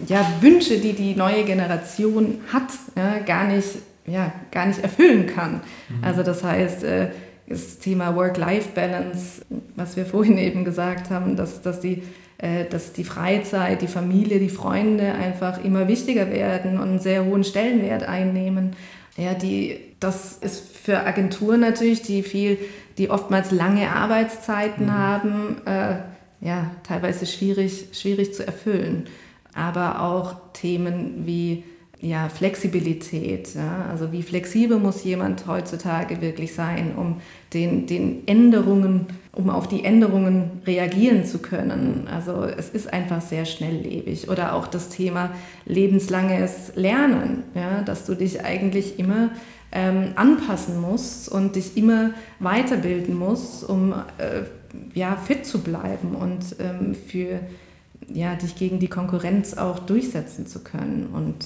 [0.07, 3.69] ja, Wünsche, die die neue Generation hat, ja, gar, nicht,
[4.07, 5.61] ja, gar nicht erfüllen kann.
[5.89, 6.03] Mhm.
[6.03, 7.07] Also das heißt, äh,
[7.47, 9.45] das Thema Work-Life-Balance,
[9.75, 12.03] was wir vorhin eben gesagt haben, dass, dass, die,
[12.39, 17.25] äh, dass die Freizeit, die Familie, die Freunde einfach immer wichtiger werden und einen sehr
[17.25, 18.75] hohen Stellenwert einnehmen.
[19.15, 22.57] Ja, die, das ist für Agenturen natürlich, die viel,
[22.97, 24.93] die oftmals lange Arbeitszeiten mhm.
[24.93, 25.95] haben, äh,
[26.41, 29.05] ja, teilweise schwierig, schwierig zu erfüllen.
[29.53, 31.63] Aber auch Themen wie
[32.03, 33.55] ja, Flexibilität.
[33.55, 33.85] Ja?
[33.89, 37.21] Also wie flexibel muss jemand heutzutage wirklich sein, um
[37.53, 42.09] den, den Änderungen, um auf die Änderungen reagieren zu können.
[42.11, 44.27] Also es ist einfach sehr schnelllebig.
[44.27, 45.29] Oder auch das Thema
[45.65, 47.81] lebenslanges Lernen, ja?
[47.83, 49.29] dass du dich eigentlich immer
[49.73, 54.43] ähm, anpassen musst und dich immer weiterbilden musst, um äh,
[54.93, 57.39] ja, fit zu bleiben und ähm, für
[58.07, 61.07] ja, dich gegen die Konkurrenz auch durchsetzen zu können.
[61.13, 61.45] Und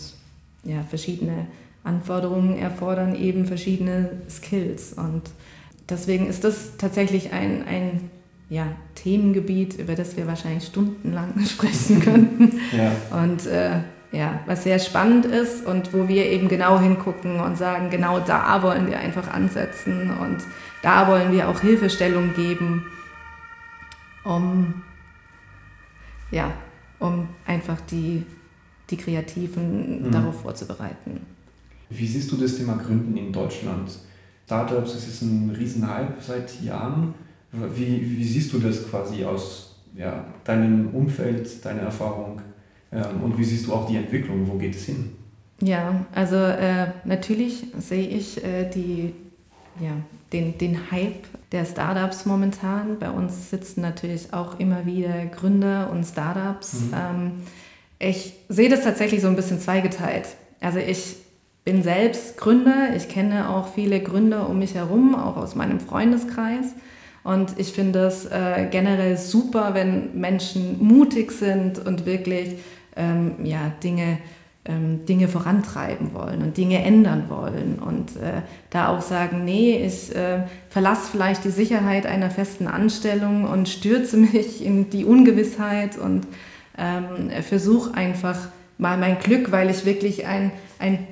[0.63, 1.47] ja, verschiedene
[1.83, 4.93] Anforderungen erfordern eben verschiedene Skills.
[4.93, 5.23] Und
[5.89, 8.09] deswegen ist das tatsächlich ein, ein
[8.49, 12.59] ja, Themengebiet, über das wir wahrscheinlich stundenlang sprechen könnten.
[12.75, 12.91] Ja.
[13.23, 13.79] Und äh,
[14.12, 18.62] ja, was sehr spannend ist und wo wir eben genau hingucken und sagen, genau da
[18.63, 20.38] wollen wir einfach ansetzen und
[20.82, 22.86] da wollen wir auch Hilfestellung geben,
[24.24, 24.84] um,
[26.32, 26.52] ja,
[27.00, 28.26] um einfach die
[28.89, 30.12] die Kreativen mhm.
[30.12, 31.22] darauf vorzubereiten.
[31.89, 33.91] Wie siehst du das Thema Gründen in Deutschland?
[34.46, 37.13] Startups, es ist ein Riesenhype seit Jahren.
[37.52, 42.41] Wie, wie siehst du das quasi aus ja, deinem Umfeld, deiner Erfahrung?
[42.91, 44.47] Und wie siehst du auch die Entwicklung?
[44.47, 45.12] Wo geht es hin?
[45.60, 49.13] Ja, also äh, natürlich sehe ich äh, die,
[49.80, 49.91] ja,
[50.32, 53.00] den, den Hype der Startups momentan.
[53.00, 56.82] Bei uns sitzen natürlich auch immer wieder Gründer und Startups.
[56.82, 56.93] Mhm.
[56.93, 57.32] Ähm,
[58.00, 60.28] ich sehe das tatsächlich so ein bisschen zweigeteilt.
[60.62, 61.15] Also ich
[61.65, 66.67] bin selbst Gründer, ich kenne auch viele Gründer um mich herum, auch aus meinem Freundeskreis.
[67.23, 72.56] Und ich finde es äh, generell super, wenn Menschen mutig sind und wirklich
[72.97, 74.17] ähm, ja, Dinge,
[74.65, 77.79] ähm, Dinge vorantreiben wollen und Dinge ändern wollen.
[77.79, 83.45] Und äh, da auch sagen, nee, ich äh, verlasse vielleicht die Sicherheit einer festen Anstellung
[83.45, 86.27] und stürze mich in die Ungewissheit und
[86.77, 88.38] ähm, versuche einfach
[88.77, 91.07] mal mein Glück, weil ich wirklich ein, ein,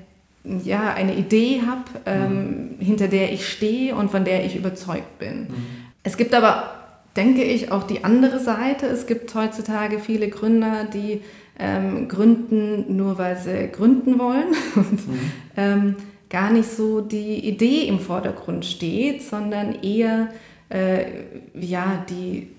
[0.63, 2.80] ja, eine Idee habe, ähm, mhm.
[2.80, 5.41] hinter der ich stehe und von der ich überzeugt bin.
[5.41, 5.65] Mhm.
[6.04, 6.76] Es gibt aber,
[7.15, 8.86] denke ich, auch die andere Seite.
[8.86, 11.21] Es gibt heutzutage viele Gründer, die
[11.60, 15.20] ähm, gründen, nur weil sie gründen wollen und mhm.
[15.56, 15.96] ähm,
[16.30, 20.30] gar nicht so die Idee im Vordergrund steht, sondern eher
[20.70, 21.06] äh,
[21.54, 22.50] ja, die,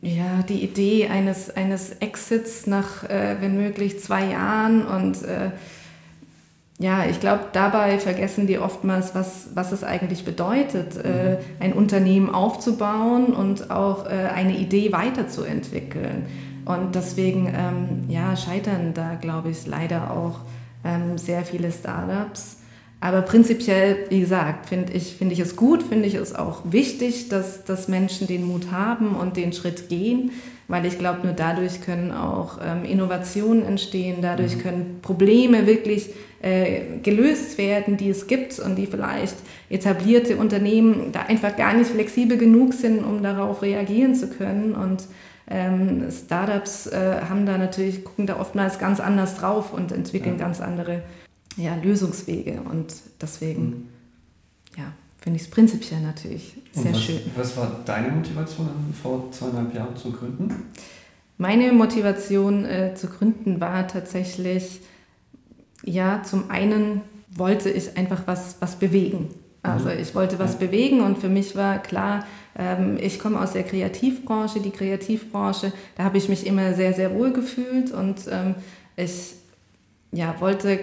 [0.00, 4.86] ja, die Idee eines, eines Exits nach, äh, wenn möglich, zwei Jahren.
[4.86, 5.50] Und äh,
[6.78, 11.36] ja, ich glaube, dabei vergessen die oftmals, was, was es eigentlich bedeutet, äh, mhm.
[11.58, 16.26] ein Unternehmen aufzubauen und auch äh, eine Idee weiterzuentwickeln.
[16.70, 20.40] Und deswegen ähm, ja, scheitern da, glaube ich, leider auch
[20.84, 22.58] ähm, sehr viele Startups.
[23.00, 27.30] Aber prinzipiell, wie gesagt, finde ich, find ich es gut, finde ich es auch wichtig,
[27.30, 30.32] dass, dass Menschen den Mut haben und den Schritt gehen,
[30.68, 34.60] weil ich glaube, nur dadurch können auch ähm, Innovationen entstehen, dadurch mhm.
[34.60, 36.10] können Probleme wirklich
[36.42, 39.36] äh, gelöst werden, die es gibt und die vielleicht
[39.70, 44.74] etablierte Unternehmen da einfach gar nicht flexibel genug sind, um darauf reagieren zu können.
[44.74, 45.04] Und
[45.50, 50.44] ähm, Startups äh, haben da natürlich, gucken da oftmals ganz anders drauf und entwickeln ja.
[50.44, 51.02] ganz andere
[51.56, 52.60] ja, Lösungswege.
[52.62, 53.88] Und deswegen, mhm.
[54.78, 57.20] ja, finde ich es prinzipiell natürlich sehr was, schön.
[57.36, 58.68] Was war deine Motivation
[59.02, 60.54] vor zweieinhalb Jahren zu gründen?
[61.36, 64.80] Meine Motivation äh, zu gründen war tatsächlich,
[65.82, 69.30] ja, zum einen wollte ich einfach was, was bewegen.
[69.62, 69.98] Also mhm.
[69.98, 72.24] ich wollte was bewegen und für mich war klar,
[72.98, 77.32] ich komme aus der Kreativbranche, die Kreativbranche, da habe ich mich immer sehr, sehr wohl
[77.32, 78.56] gefühlt und ähm,
[78.96, 79.34] ich
[80.12, 80.80] ja, wollte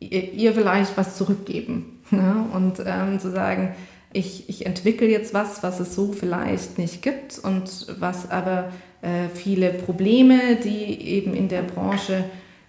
[0.00, 1.96] ihr vielleicht was zurückgeben.
[2.12, 2.44] Ne?
[2.52, 3.72] Und ähm, zu sagen,
[4.12, 9.28] ich, ich entwickle jetzt was, was es so vielleicht nicht gibt und was aber äh,
[9.32, 12.24] viele Probleme, die eben in der Branche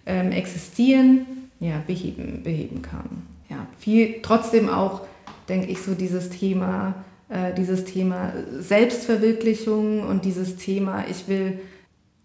[0.06, 1.26] ähm, existieren,
[1.58, 3.26] ja, beheben, beheben kann.
[3.48, 5.00] Ja, viel, trotzdem auch,
[5.48, 6.94] denke ich, so dieses Thema,
[7.32, 11.60] äh, dieses Thema Selbstverwirklichung und dieses Thema, ich will,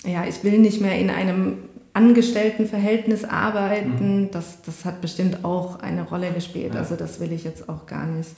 [0.06, 1.58] ja, ich will nicht mehr in einem
[1.94, 4.32] Angestelltenverhältnis arbeiten, mhm.
[4.32, 6.74] das, das hat bestimmt auch eine Rolle gespielt.
[6.74, 6.82] Ja.
[6.82, 8.30] Also das will ich jetzt auch gar nicht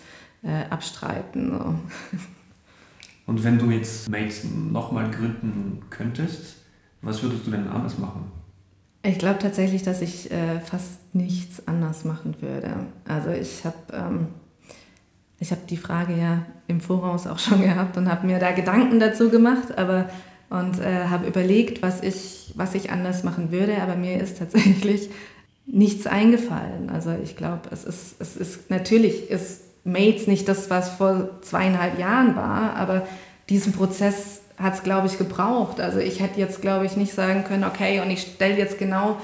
[0.43, 1.51] äh, abstreiten.
[1.51, 2.17] So.
[3.25, 6.55] Und wenn du jetzt Mates nochmal gründen könntest,
[7.01, 8.32] was würdest du denn anders machen?
[9.03, 12.73] Ich glaube tatsächlich, dass ich äh, fast nichts anders machen würde.
[13.08, 14.27] Also ich habe ähm,
[15.39, 18.99] ich habe die Frage ja im Voraus auch schon gehabt und habe mir da Gedanken
[18.99, 20.10] dazu gemacht, aber
[20.49, 25.10] und äh, habe überlegt, was ich, was ich anders machen würde, aber mir ist tatsächlich
[25.67, 26.89] nichts eingefallen.
[26.89, 31.99] Also ich glaube, es ist, es ist natürlich ist Mates nicht das, was vor zweieinhalb
[31.99, 33.08] Jahren war, aber
[33.49, 35.80] diesen Prozess hat es, glaube ich, gebraucht.
[35.80, 39.17] Also ich hätte jetzt, glaube ich, nicht sagen können, okay, und ich stelle jetzt genau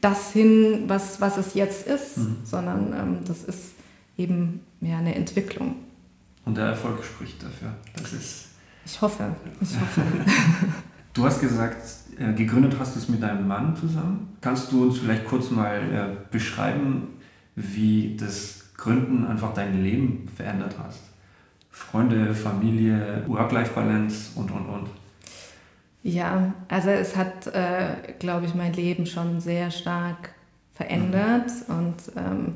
[0.00, 2.36] das hin, was, was es jetzt ist, mhm.
[2.44, 3.72] sondern ähm, das ist
[4.16, 5.76] eben ja, eine Entwicklung.
[6.44, 7.74] Und der Erfolg spricht dafür.
[7.94, 8.48] Das ist
[8.88, 9.34] ich hoffe.
[9.60, 10.02] Ich hoffe.
[11.14, 11.76] du hast gesagt,
[12.18, 14.36] äh, gegründet hast du es mit deinem Mann zusammen.
[14.40, 17.08] Kannst du uns vielleicht kurz mal äh, beschreiben,
[17.54, 21.00] wie das Gründen einfach dein Leben verändert hast?
[21.70, 24.88] Freunde, Familie, Work-Life-Balance und, und, und.
[26.02, 30.30] Ja, also es hat, äh, glaube ich, mein Leben schon sehr stark
[30.72, 31.74] verändert mhm.
[31.74, 32.54] und ähm,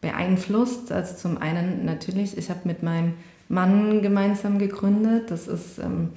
[0.00, 0.92] beeinflusst.
[0.92, 3.14] Also zum einen natürlich, ich habe mit meinem
[3.48, 5.30] Mann gemeinsam gegründet.
[5.30, 6.10] Das ist, ähm,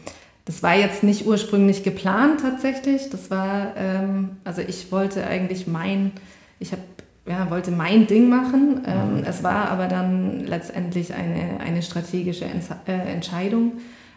[0.46, 3.10] das war jetzt nicht ursprünglich geplant tatsächlich.
[3.10, 6.12] Das war, ähm, also ich wollte eigentlich mein,
[6.60, 6.82] ich habe
[7.28, 8.82] ja, wollte mein Ding machen.
[8.86, 9.24] Ähm, mhm.
[9.26, 13.74] es war aber dann letztendlich eine, eine strategische Ents äh, Entscheidung.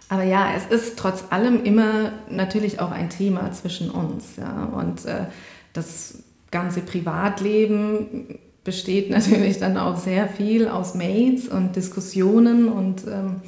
[0.09, 4.37] Aber ja, es ist trotz allem immer natürlich auch ein Thema zwischen uns.
[4.37, 4.65] Ja?
[4.65, 5.27] Und äh,
[5.73, 13.41] das ganze Privatleben besteht natürlich dann auch sehr viel aus Mails und Diskussionen und ähm,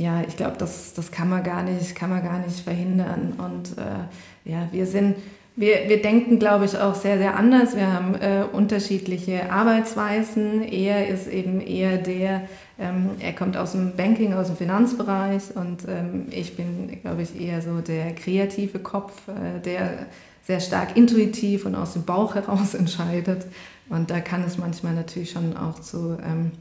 [0.00, 3.34] ja, ich glaube, das, das kann man gar nicht, kann man gar nicht verhindern.
[3.36, 5.16] Und äh, ja, wir sind,
[5.56, 7.76] wir, wir denken, glaube ich, auch sehr, sehr anders.
[7.76, 10.62] Wir haben äh, unterschiedliche Arbeitsweisen.
[10.62, 12.42] Er ist eben eher der,
[12.78, 17.38] ähm, er kommt aus dem Banking, aus dem Finanzbereich und ähm, ich bin, glaube ich,
[17.38, 20.06] eher so der kreative Kopf, äh, der
[20.46, 23.44] sehr stark intuitiv und aus dem Bauch heraus entscheidet.
[23.90, 26.52] Und da kann es manchmal natürlich schon auch zu, ähm,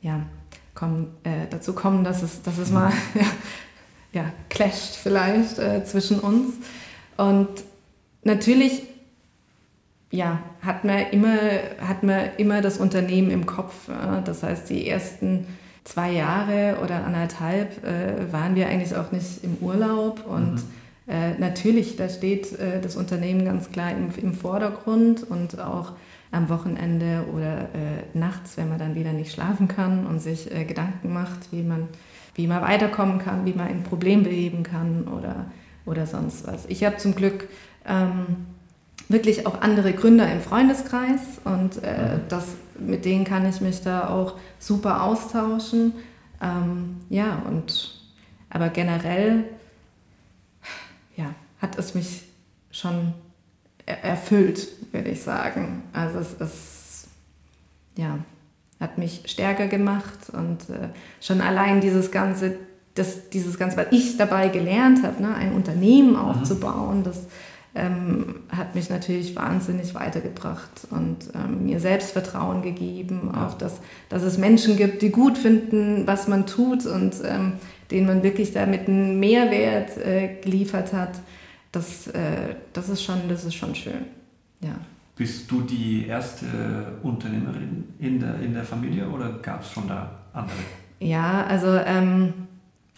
[0.00, 0.22] ja,
[0.74, 3.26] kommen, äh, dazu kommen, dass es, dass es mal ja,
[4.22, 6.54] ja, clasht vielleicht äh, zwischen uns.
[7.16, 7.48] Und
[8.24, 8.82] natürlich
[10.10, 11.38] ja, hat, man immer,
[11.80, 13.88] hat man immer das Unternehmen im Kopf.
[13.88, 15.46] Äh, das heißt, die ersten
[15.84, 20.82] zwei Jahre oder anderthalb äh, waren wir eigentlich auch nicht im Urlaub und mhm.
[21.08, 25.92] Äh, natürlich, da steht äh, das Unternehmen ganz klar im, im Vordergrund und auch
[26.32, 30.64] am Wochenende oder äh, nachts, wenn man dann wieder nicht schlafen kann und sich äh,
[30.64, 31.88] Gedanken macht, wie man,
[32.34, 35.46] wie man weiterkommen kann, wie man ein Problem beheben kann oder,
[35.84, 36.64] oder sonst was.
[36.66, 37.48] Ich habe zum Glück
[37.86, 38.46] ähm,
[39.08, 42.20] wirklich auch andere Gründer im Freundeskreis und äh, mhm.
[42.30, 42.46] das,
[42.78, 45.92] mit denen kann ich mich da auch super austauschen.
[46.40, 48.00] Ähm, ja, und
[48.48, 49.44] aber generell
[51.16, 52.22] ja, hat es mich
[52.70, 53.12] schon
[53.86, 55.82] erfüllt, würde ich sagen.
[55.92, 57.08] Also es ist,
[57.96, 58.18] ja,
[58.80, 60.88] hat mich stärker gemacht und äh,
[61.20, 62.56] schon allein dieses ganze,
[62.94, 66.16] das, dieses ganze, was ich dabei gelernt habe, ne, ein Unternehmen mhm.
[66.16, 67.26] aufzubauen, das
[67.74, 73.46] ähm, hat mich natürlich wahnsinnig weitergebracht und ähm, mir Selbstvertrauen gegeben, ja.
[73.46, 77.54] auch dass, dass es Menschen gibt, die gut finden, was man tut und ähm,
[77.90, 81.12] denen man wirklich damit einen Mehrwert äh, geliefert hat
[81.72, 84.06] das, äh, das, ist schon, das ist schon schön.
[84.60, 84.76] Ja.
[85.16, 86.46] Bist du die erste
[87.02, 90.56] Unternehmerin in der, in der Familie oder gab es schon da andere?
[91.00, 92.32] Ja, also ähm,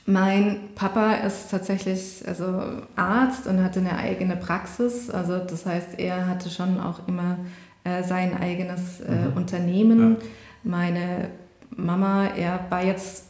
[0.07, 2.63] mein Papa ist tatsächlich also
[2.95, 5.11] Arzt und hatte eine eigene Praxis.
[5.11, 7.39] Also das heißt, er hatte schon auch immer
[7.85, 9.37] äh, sein eigenes äh, mhm.
[9.37, 10.17] Unternehmen.
[10.21, 10.27] Ja.
[10.63, 11.31] Meine
[11.71, 13.25] Mama, er war jetzt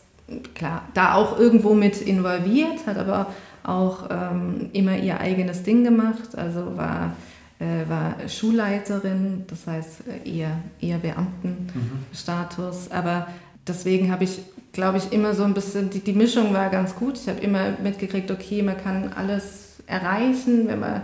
[0.55, 3.27] klar da auch irgendwo mit involviert, hat aber
[3.65, 7.17] auch ähm, immer ihr eigenes Ding gemacht, also war,
[7.59, 12.89] äh, war Schulleiterin, das heißt äh, eher, eher Beamtenstatus.
[12.89, 12.95] Mhm.
[12.95, 13.29] Aber
[13.67, 14.41] deswegen habe ich,
[14.73, 17.19] glaube ich, immer so ein bisschen, die, die Mischung war ganz gut.
[17.19, 21.03] Ich habe immer mitgekriegt, okay, man kann alles erreichen, wenn man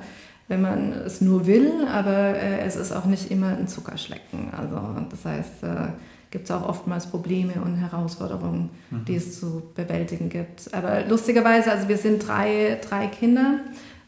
[0.50, 4.52] wenn man es nur will, aber äh, es ist auch nicht immer ein Zuckerschlecken.
[4.52, 5.92] Also das heißt, äh,
[6.30, 9.04] gibt es auch oftmals Probleme und Herausforderungen, mhm.
[9.04, 10.72] die es zu bewältigen gibt.
[10.72, 13.60] Aber lustigerweise, also wir sind drei, drei Kinder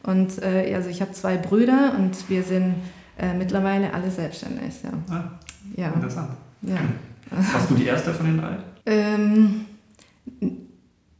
[0.03, 2.75] und äh, also ich habe zwei Brüder und wir sind
[3.17, 4.75] äh, mittlerweile alle selbstständig.
[4.83, 5.13] Ja.
[5.13, 5.23] Ah,
[5.75, 5.91] ja.
[5.91, 6.31] Interessant.
[6.61, 6.77] Ja.
[7.53, 8.57] Warst du die erste von den drei?
[8.85, 9.65] Ähm,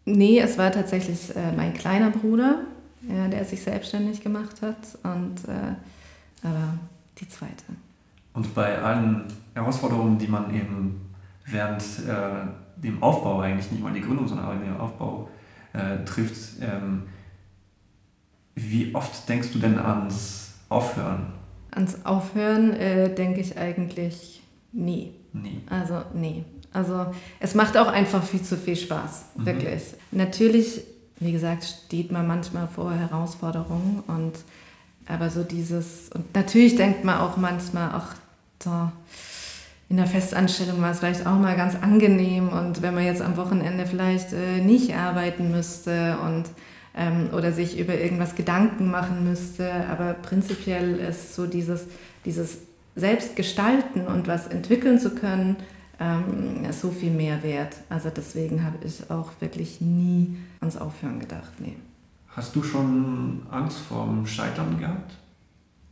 [0.06, 2.60] nee, es war tatsächlich äh, mein kleiner Bruder,
[3.08, 6.78] ja, der sich selbstständig gemacht hat und äh, aber
[7.20, 7.64] die zweite.
[8.34, 11.14] Und bei allen Herausforderungen, die man eben
[11.46, 15.30] während äh, dem Aufbau eigentlich, nicht mal die Gründung, sondern auch dem Aufbau
[15.74, 17.04] äh, trifft, ähm,
[18.56, 21.34] wie oft denkst du denn ans Aufhören?
[21.72, 25.14] Ans Aufhören äh, denke ich eigentlich nie.
[25.34, 25.62] Nie.
[25.70, 26.46] Also nee.
[26.72, 27.08] Also
[27.40, 29.46] es macht auch einfach viel zu viel Spaß, mhm.
[29.46, 29.84] wirklich.
[30.12, 30.82] Natürlich,
[31.20, 34.34] wie gesagt, steht man manchmal vor Herausforderungen und
[35.06, 38.16] aber so dieses, und natürlich denkt man auch manchmal, ach,
[38.64, 38.90] so,
[39.94, 43.38] in der Festanstellung war es vielleicht auch mal ganz angenehm und wenn man jetzt am
[43.38, 46.46] Wochenende vielleicht äh, nicht arbeiten müsste und
[46.96, 51.86] ähm, oder sich über irgendwas Gedanken machen müsste, aber prinzipiell ist so dieses,
[52.26, 52.58] dieses
[52.96, 55.58] Selbstgestalten und was entwickeln zu können,
[56.00, 57.76] ähm, so viel mehr wert.
[57.90, 61.52] Also deswegen habe ich auch wirklich nie ans Aufhören gedacht.
[61.60, 61.76] Nee.
[62.30, 65.14] Hast du schon Angst vorm Scheitern gehabt?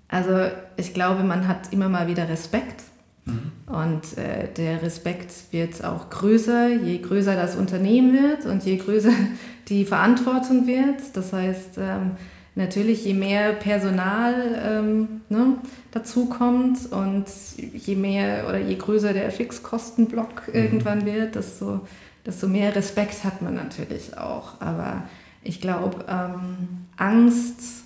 [0.07, 2.81] Also ich glaube, man hat immer mal wieder Respekt.
[3.25, 3.51] Mhm.
[3.71, 9.13] Und äh, der Respekt wird auch größer, je größer das Unternehmen wird und je größer
[9.69, 10.99] die Verantwortung wird.
[11.13, 12.11] Das heißt, ähm,
[12.55, 15.55] natürlich, je mehr Personal ähm, ne,
[15.91, 17.25] dazukommt und
[17.57, 20.53] je mehr oder je größer der Fixkostenblock mhm.
[20.53, 21.81] irgendwann wird, desto,
[22.25, 24.59] desto mehr Respekt hat man natürlich auch.
[24.59, 25.03] Aber
[25.43, 27.85] ich glaube, ähm, Angst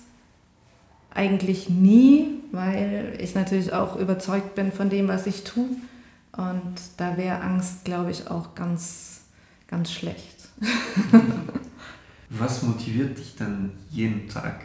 [1.16, 5.68] eigentlich nie, weil ich natürlich auch überzeugt bin von dem, was ich tue.
[6.36, 9.22] Und da wäre Angst, glaube ich, auch ganz,
[9.68, 10.48] ganz schlecht.
[12.30, 14.60] was motiviert dich dann jeden Tag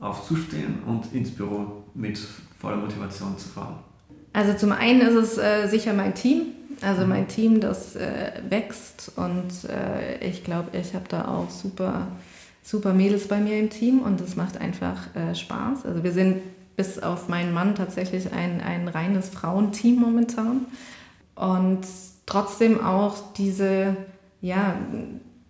[0.00, 2.18] aufzustehen und ins Büro mit
[2.58, 3.76] voller Motivation zu fahren?
[4.32, 6.46] Also zum einen ist es äh, sicher mein Team.
[6.80, 12.08] Also mein Team, das äh, wächst und äh, ich glaube, ich habe da auch super,
[12.62, 15.84] super Mädels bei mir im Team und es macht einfach äh, Spaß.
[15.84, 16.36] Also wir sind
[16.76, 20.66] bis auf meinen Mann tatsächlich ein, ein reines Frauenteam momentan
[21.34, 21.80] und
[22.26, 23.96] trotzdem auch diese,
[24.40, 24.76] ja,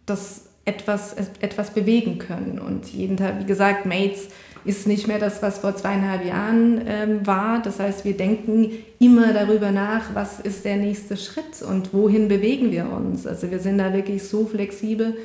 [0.06, 4.28] das etwas, etwas bewegen können und jeden Tag, wie gesagt, Mates
[4.64, 7.60] ist nicht mehr das, was vor zweieinhalb Jahren ähm, war.
[7.60, 8.70] Das heißt, wir denken
[9.00, 13.26] immer darüber nach, was ist der nächste Schritt und wohin bewegen wir uns.
[13.26, 15.16] Also wir sind da wirklich so flexibel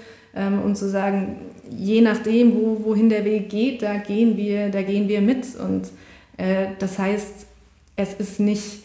[0.46, 1.38] und zu sagen,
[1.70, 5.56] je nachdem, wo, wohin der Weg geht, da gehen wir, da gehen wir mit.
[5.56, 5.88] Und
[6.38, 7.48] äh, das heißt,
[7.96, 8.84] es ist nicht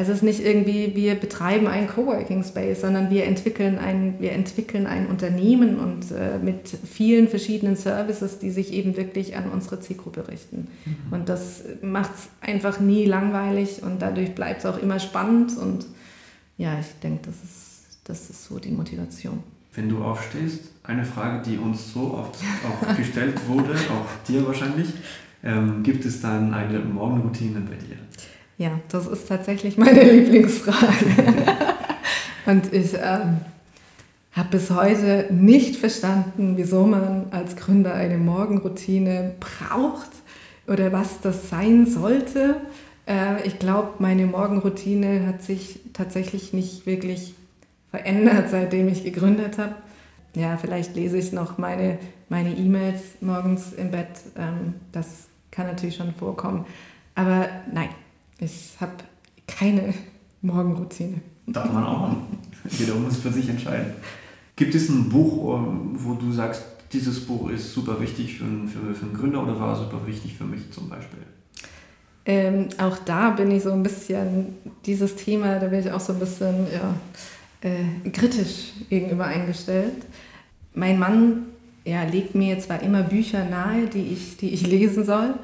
[0.00, 4.86] es ist nicht irgendwie, wir betreiben einen Coworking Space, sondern wir entwickeln ein, wir entwickeln
[4.86, 10.28] ein Unternehmen und äh, mit vielen verschiedenen Services, die sich eben wirklich an unsere Zielgruppe
[10.28, 10.68] richten.
[10.84, 11.12] Mhm.
[11.12, 15.58] Und das macht es einfach nie langweilig und dadurch bleibt es auch immer spannend.
[15.58, 15.84] Und
[16.58, 19.42] ja, ich denke, das ist, das ist so die Motivation.
[19.78, 22.36] Wenn du aufstehst, eine Frage, die uns so oft
[22.66, 24.88] auch gestellt wurde, auch dir wahrscheinlich,
[25.44, 27.96] ähm, gibt es dann eine Morgenroutine bei dir?
[28.58, 31.44] Ja, das ist tatsächlich meine Lieblingsfrage.
[32.46, 33.36] Und ich ähm,
[34.32, 40.10] habe bis heute nicht verstanden, wieso man als Gründer eine Morgenroutine braucht
[40.66, 42.56] oder was das sein sollte.
[43.06, 47.36] Äh, ich glaube, meine Morgenroutine hat sich tatsächlich nicht wirklich
[47.90, 49.74] verändert, seitdem ich gegründet habe.
[50.34, 51.98] Ja, vielleicht lese ich noch meine
[52.28, 54.08] meine E-Mails morgens im Bett.
[54.36, 56.64] Ähm, das kann natürlich schon vorkommen.
[57.14, 57.88] Aber nein,
[58.38, 58.92] ich habe
[59.46, 59.94] keine
[60.42, 61.20] Morgenroutine.
[61.46, 62.38] Darf man auch haben.
[62.70, 63.92] Jeder muss für sich entscheiden.
[64.56, 68.68] Gibt es ein Buch, ähm, wo du sagst, dieses Buch ist super wichtig für einen,
[68.68, 71.20] für, für einen Gründer oder war super wichtig für mich zum Beispiel?
[72.24, 76.12] Ähm, auch da bin ich so ein bisschen, dieses Thema, da bin ich auch so
[76.12, 76.94] ein bisschen ja,
[77.60, 80.06] äh, kritisch gegenüber eingestellt.
[80.74, 81.46] Mein Mann
[81.84, 85.34] ja, legt mir zwar immer Bücher nahe, die ich, die ich lesen soll,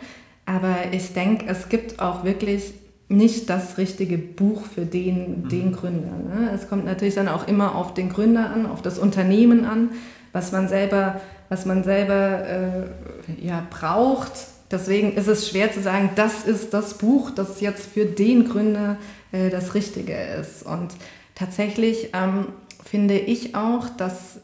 [0.47, 2.75] aber ich denke, es gibt auch wirklich
[3.09, 5.49] nicht das richtige Buch für den, mhm.
[5.49, 6.13] den Gründer.
[6.13, 6.51] Ne?
[6.55, 9.91] Es kommt natürlich dann auch immer auf den Gründer an, auf das Unternehmen an,
[10.33, 14.33] was man selber, was man selber äh, ja, braucht.
[14.71, 18.97] Deswegen ist es schwer zu sagen, das ist das Buch, das jetzt für den Gründer
[19.33, 20.65] äh, das Richtige ist.
[20.65, 20.89] Und
[21.35, 22.49] tatsächlich ähm,
[22.85, 24.41] finde ich auch, dass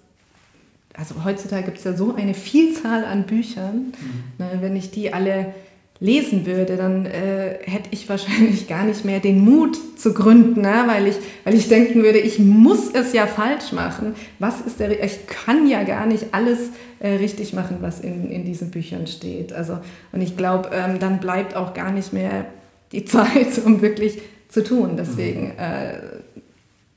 [0.95, 4.23] also heutzutage gibt es ja so eine Vielzahl an Büchern, mhm.
[4.39, 5.55] ne, wenn ich die alle
[6.01, 10.85] lesen würde, dann äh, hätte ich wahrscheinlich gar nicht mehr den Mut zu gründen, ne?
[10.87, 14.15] weil, ich, weil ich denken würde, ich muss es ja falsch machen.
[14.39, 16.71] Was ist der, ich kann ja gar nicht alles
[17.01, 19.53] äh, richtig machen, was in, in diesen Büchern steht.
[19.53, 19.79] Also,
[20.13, 22.47] und ich glaube, ähm, dann bleibt auch gar nicht mehr
[22.93, 24.97] die Zeit, um wirklich zu tun.
[24.97, 25.59] Deswegen mhm.
[25.59, 25.93] äh,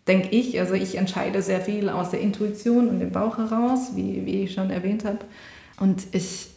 [0.08, 4.26] denke ich, also ich entscheide sehr viel aus der Intuition und dem Bauch heraus, wie,
[4.26, 5.20] wie ich schon erwähnt habe.
[5.80, 6.48] Und ich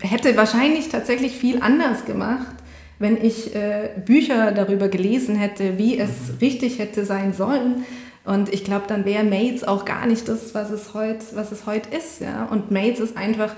[0.00, 2.54] hätte wahrscheinlich tatsächlich viel anders gemacht,
[2.98, 6.38] wenn ich äh, Bücher darüber gelesen hätte, wie es mhm.
[6.40, 7.84] richtig hätte sein sollen.
[8.24, 11.62] Und ich glaube, dann wäre Mates auch gar nicht das, was es heute was es
[11.96, 12.20] ist.
[12.20, 12.46] Ja?
[12.46, 13.54] Und Mates ist einfach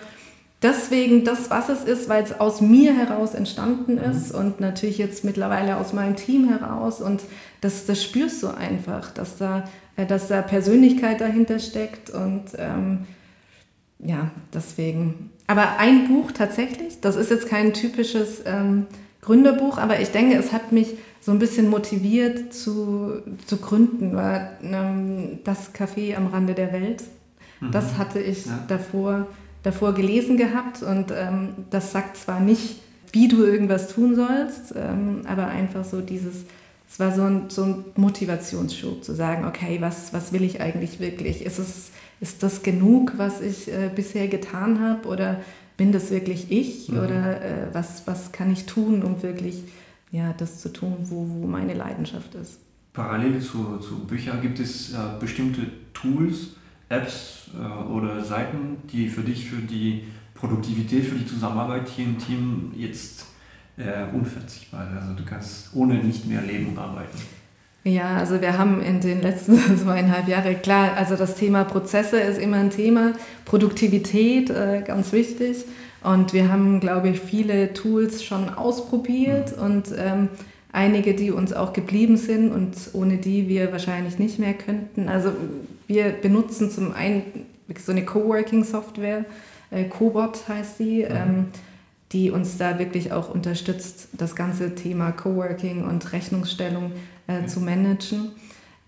[0.62, 4.11] deswegen das, was es ist, weil es aus mir heraus entstanden mhm.
[4.11, 4.38] ist mhm.
[4.38, 7.22] und natürlich jetzt mittlerweile aus meinem Team heraus und
[7.61, 9.64] das, das spürst du einfach, dass da,
[9.96, 13.06] äh, dass da Persönlichkeit dahinter steckt und ähm,
[14.00, 15.30] ja, deswegen.
[15.48, 18.86] Aber ein Buch tatsächlich, das ist jetzt kein typisches ähm,
[19.22, 24.52] Gründerbuch, aber ich denke, es hat mich so ein bisschen motiviert zu, zu gründen, war
[24.62, 27.02] ähm, das Café am Rande der Welt.
[27.61, 27.72] Mhm.
[27.72, 28.64] Das hatte ich ja.
[28.68, 29.26] davor
[29.69, 32.77] davor gelesen gehabt und ähm, das sagt zwar nicht,
[33.12, 36.45] wie du irgendwas tun sollst, ähm, aber einfach so dieses,
[36.91, 41.01] es war so ein, so ein Motivationsschub zu sagen, okay, was, was will ich eigentlich
[41.01, 41.45] wirklich?
[41.45, 41.91] Ist, es,
[42.21, 45.41] ist das genug, was ich äh, bisher getan habe oder
[45.77, 46.99] bin das wirklich ich mhm.
[47.01, 49.64] oder äh, was, was kann ich tun, um wirklich
[50.11, 52.59] ja, das zu tun, wo, wo meine Leidenschaft ist?
[52.95, 56.55] Parallel zu, zu Büchern gibt es äh, bestimmte Tools,
[56.89, 62.18] Apps äh, oder Seiten, die für dich, für die Produktivität, für die Zusammenarbeit hier im
[62.18, 63.26] Team jetzt
[63.76, 64.99] äh, unverzichtbar sind.
[64.99, 67.18] Also du kannst ohne nicht mehr leben und arbeiten.
[67.84, 72.38] Ja, also wir haben in den letzten zweieinhalb Jahren, klar, also das Thema Prozesse ist
[72.38, 73.12] immer ein Thema,
[73.44, 75.64] Produktivität äh, ganz wichtig.
[76.03, 79.62] Und wir haben, glaube ich, viele Tools schon ausprobiert mhm.
[79.62, 80.28] und ähm,
[80.72, 85.09] einige, die uns auch geblieben sind und ohne die wir wahrscheinlich nicht mehr könnten.
[85.09, 85.32] Also
[85.89, 89.24] wir benutzen zum einen so eine Coworking-Software,
[89.70, 91.16] äh, Cobot heißt sie, mhm.
[91.16, 91.47] ähm,
[92.12, 96.93] die uns da wirklich auch unterstützt, das ganze Thema Coworking und Rechnungsstellung
[97.26, 97.49] äh, mhm.
[97.49, 98.30] zu managen.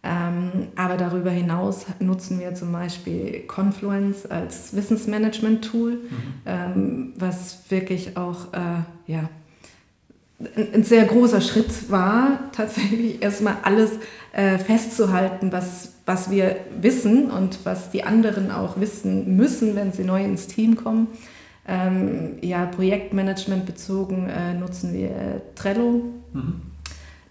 [0.03, 6.01] Ähm, aber darüber hinaus nutzen wir zum Beispiel Confluence als Wissensmanagement-Tool, mhm.
[6.47, 9.29] ähm, was wirklich auch äh, ja,
[10.73, 13.93] ein sehr großer Schritt war, tatsächlich erstmal alles
[14.33, 20.05] äh, festzuhalten, was, was wir wissen und was die anderen auch wissen müssen, wenn sie
[20.05, 21.09] neu ins Team kommen.
[21.69, 26.05] Ähm, ja, Projektmanagement bezogen äh, nutzen wir äh, Trello.
[26.33, 26.63] Mhm.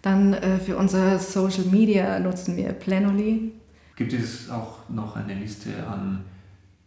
[0.02, 3.52] Dann äh, für unser Social Media nutzen wir Planoly.
[3.96, 6.24] Gibt es auch noch eine Liste an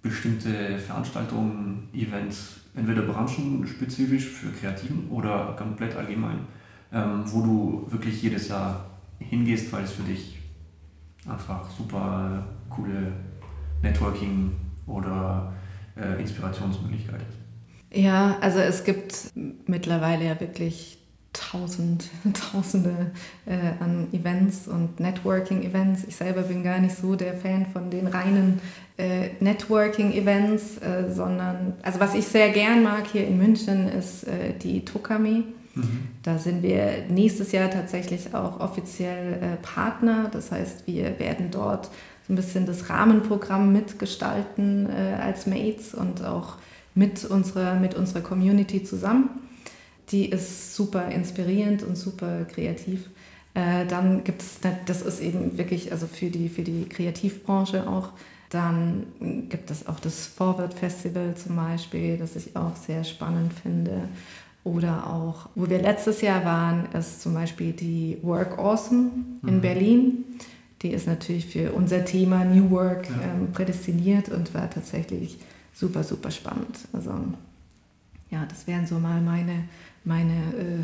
[0.02, 6.38] bestimmte Veranstaltungen, Events, entweder branchenspezifisch für Kreativen oder komplett allgemein,
[6.92, 8.86] ähm, wo du wirklich jedes Jahr
[9.18, 10.38] hingehst, weil es für dich
[11.28, 13.12] einfach super coole
[13.82, 14.52] Networking
[14.86, 15.52] oder
[15.96, 17.98] äh, Inspirationsmöglichkeit ist.
[17.98, 19.32] Ja, also es gibt
[19.66, 20.98] mittlerweile ja wirklich
[21.32, 22.04] tausend,
[22.52, 23.10] tausende
[23.46, 26.04] äh, an Events und Networking-Events.
[26.08, 28.60] Ich selber bin gar nicht so der Fan von den reinen
[28.98, 34.52] äh, Networking-Events, äh, sondern, also was ich sehr gern mag hier in München ist äh,
[34.60, 35.44] die Tokami.
[35.74, 36.08] Mhm.
[36.22, 40.28] Da sind wir nächstes Jahr tatsächlich auch offiziell äh, Partner.
[40.30, 41.86] Das heißt, wir werden dort
[42.26, 46.56] so ein bisschen das Rahmenprogramm mitgestalten äh, als Mates und auch
[46.94, 49.30] mit unserer, mit unserer Community zusammen
[50.12, 53.08] die ist super inspirierend und super kreativ.
[53.54, 58.10] Äh, dann gibt es, das ist eben wirklich, also für die, für die Kreativbranche auch,
[58.50, 59.06] dann
[59.48, 64.08] gibt es auch das Forward Festival zum Beispiel, das ich auch sehr spannend finde.
[64.64, 69.10] Oder auch, wo wir letztes Jahr waren, ist zum Beispiel die Work Awesome
[69.46, 69.60] in mhm.
[69.60, 70.24] Berlin.
[70.82, 73.16] Die ist natürlich für unser Thema New Work ja.
[73.22, 75.38] ähm, prädestiniert und war tatsächlich
[75.72, 76.78] super, super spannend.
[76.92, 77.10] Also
[78.30, 79.64] ja, das wären so mal meine
[80.04, 80.82] meine äh,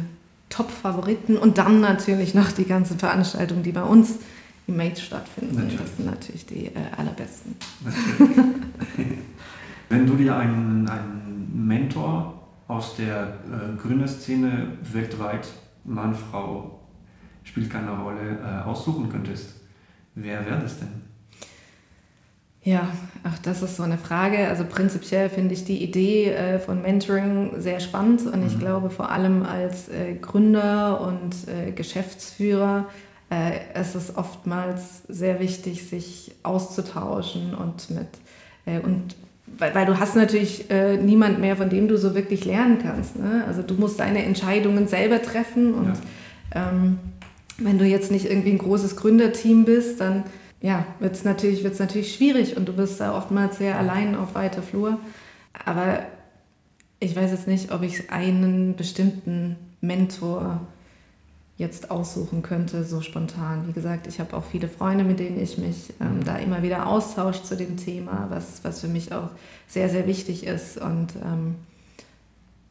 [0.48, 4.18] Top-Favoriten und dann natürlich noch die ganzen Veranstaltungen, die bei uns
[4.66, 5.56] im Mate stattfinden.
[5.56, 5.80] Natürlich.
[5.80, 7.56] Das sind natürlich die äh, allerbesten.
[9.88, 12.34] Wenn du dir einen, einen Mentor
[12.68, 15.48] aus der äh, Gründerszene weltweit,
[15.84, 16.80] Mann, Frau,
[17.44, 19.54] spielt keine Rolle, äh, aussuchen könntest,
[20.14, 21.07] wer wäre das denn?
[22.68, 22.90] Ja,
[23.24, 24.46] ach, das ist so eine Frage.
[24.46, 28.60] Also prinzipiell finde ich die Idee äh, von Mentoring sehr spannend und ich mhm.
[28.60, 32.84] glaube vor allem als äh, Gründer und äh, Geschäftsführer
[33.30, 38.08] äh, ist es oftmals sehr wichtig, sich auszutauschen und mit
[38.66, 39.16] äh, und
[39.56, 43.18] weil, weil, du hast natürlich äh, niemand mehr, von dem du so wirklich lernen kannst.
[43.18, 43.44] Ne?
[43.46, 45.94] Also du musst deine Entscheidungen selber treffen und
[46.54, 46.68] ja.
[46.68, 46.98] ähm,
[47.56, 50.24] wenn du jetzt nicht irgendwie ein großes Gründerteam bist, dann
[50.60, 54.34] ja, wird es natürlich, wird's natürlich schwierig und du bist da oftmals sehr allein auf
[54.34, 54.98] weiter Flur.
[55.64, 56.00] Aber
[57.00, 60.60] ich weiß jetzt nicht, ob ich einen bestimmten Mentor
[61.56, 63.66] jetzt aussuchen könnte, so spontan.
[63.66, 66.86] Wie gesagt, ich habe auch viele Freunde, mit denen ich mich ähm, da immer wieder
[66.86, 69.30] austausche zu dem Thema, was, was für mich auch
[69.66, 70.78] sehr, sehr wichtig ist.
[70.78, 71.56] Und ähm,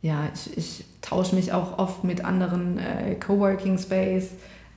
[0.01, 4.29] ja, ich, ich tausche mich auch oft mit anderen äh, Coworking Space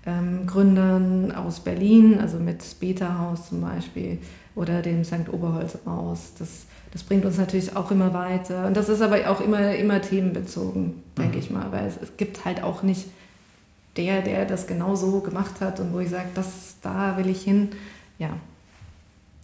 [0.06, 4.18] ähm, Gründern aus Berlin, also mit Beta Haus zum Beispiel
[4.54, 5.28] oder dem St.
[5.32, 6.32] Oberholz aus.
[6.38, 8.66] Das, das bringt uns natürlich auch immer weiter.
[8.66, 11.42] Und das ist aber auch immer, immer themenbezogen, denke mhm.
[11.42, 13.06] ich mal, weil es, es gibt halt auch nicht
[13.96, 17.42] der, der das genau so gemacht hat und wo ich sage, das da will ich
[17.42, 17.68] hin.
[18.18, 18.30] Ja,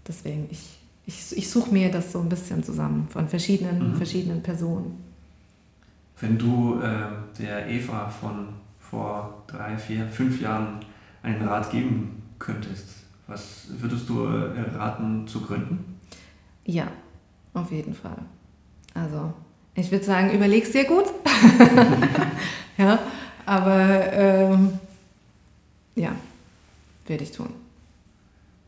[0.07, 3.96] deswegen, ich, ich, ich suche mir das so ein bisschen zusammen von verschiedenen, mhm.
[3.96, 5.04] verschiedenen Personen.
[6.20, 8.48] Wenn du äh, der Eva von
[8.91, 10.80] vor drei, vier, fünf Jahren
[11.22, 12.89] einen Rat geben könntest,
[13.26, 15.99] was würdest du äh, raten zu gründen?
[16.64, 16.89] Ja,
[17.55, 18.18] auf jeden Fall.
[18.95, 19.32] Also,
[19.74, 21.07] ich würde sagen, überleg's dir gut.
[22.78, 22.99] ja,
[23.45, 24.78] aber ähm,
[25.95, 26.12] ja,
[27.07, 27.51] werde ich tun.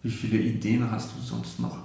[0.03, 1.79] Wie viele Ideen hast du sonst noch?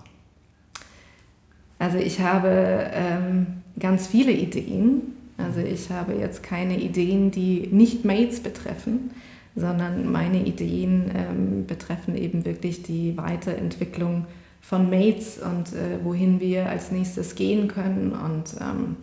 [1.80, 5.02] Also ich habe ähm, ganz viele Ideen.
[5.38, 9.12] Also ich habe jetzt keine Ideen, die nicht Mates betreffen,
[9.56, 14.26] sondern meine Ideen ähm, betreffen eben wirklich die Weiterentwicklung
[14.62, 18.96] von Mates und äh, wohin wir als nächstes gehen können und ähm,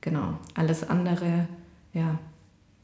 [0.00, 1.48] genau, alles andere,
[1.92, 2.18] ja,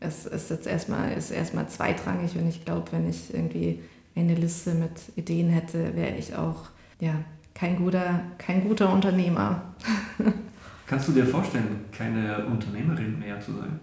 [0.01, 3.81] es ist jetzt erstmal, ist erstmal zweitrangig und ich glaube, wenn ich irgendwie
[4.15, 6.69] eine Liste mit Ideen hätte, wäre ich auch
[7.01, 7.15] ja,
[7.55, 9.75] kein, guter, kein guter Unternehmer.
[10.87, 13.81] Kannst du dir vorstellen, keine Unternehmerin mehr zu sein?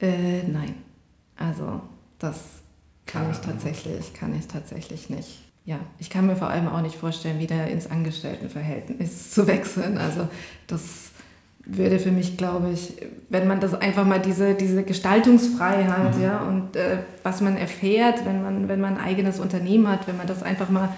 [0.00, 0.74] Äh, nein.
[1.36, 1.80] Also
[2.18, 2.60] das
[3.06, 5.42] kann ich tatsächlich, kann ich tatsächlich nicht.
[5.64, 9.98] Ja, ich kann mir vor allem auch nicht vorstellen, wieder ins Angestelltenverhältnis zu wechseln.
[9.98, 10.28] Also
[10.66, 11.10] das
[11.64, 12.94] würde für mich, glaube ich,
[13.28, 16.22] wenn man das einfach mal diese, diese Gestaltungsfreiheit, mhm.
[16.22, 20.16] ja, und äh, was man erfährt, wenn man, wenn man ein eigenes Unternehmen hat, wenn
[20.16, 20.88] man das einfach mal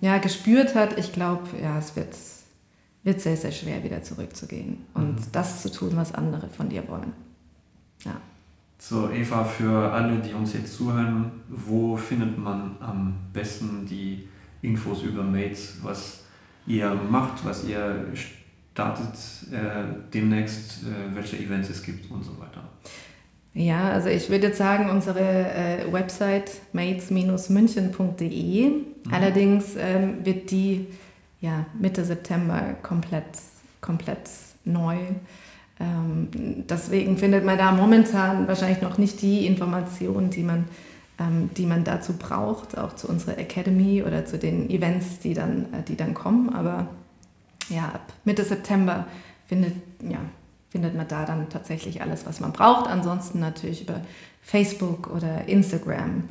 [0.00, 2.14] ja, gespürt hat, ich glaube, ja, es wird,
[3.04, 5.32] wird sehr, sehr schwer, wieder zurückzugehen und mhm.
[5.32, 7.12] das zu tun, was andere von dir wollen.
[8.04, 8.20] Ja.
[8.78, 14.28] So, Eva, für alle, die uns jetzt zuhören, wo findet man am besten die
[14.62, 16.24] Infos über Mates, was
[16.66, 19.14] ihr macht, was ihr startet
[19.50, 19.84] äh,
[20.14, 22.62] demnächst, äh, welche Events es gibt und so weiter?
[23.54, 28.68] Ja, also ich würde jetzt sagen, unsere äh, Website mates-münchen.de.
[28.68, 28.84] Mhm.
[29.10, 30.86] Allerdings ähm, wird die
[31.40, 33.24] ja, Mitte September komplett,
[33.80, 34.28] komplett
[34.64, 34.96] neu.
[35.80, 36.28] Ähm,
[36.68, 40.64] deswegen findet man da momentan wahrscheinlich noch nicht die Informationen, die man,
[41.20, 45.72] ähm, die man dazu braucht, auch zu unserer Academy oder zu den Events, die dann,
[45.72, 46.52] äh, die dann kommen.
[46.52, 46.88] Aber
[47.68, 49.06] ja, ab Mitte September
[49.46, 50.18] findet, ja,
[50.70, 52.90] findet man da dann tatsächlich alles, was man braucht.
[52.90, 54.00] Ansonsten natürlich über
[54.42, 56.24] Facebook oder Instagram.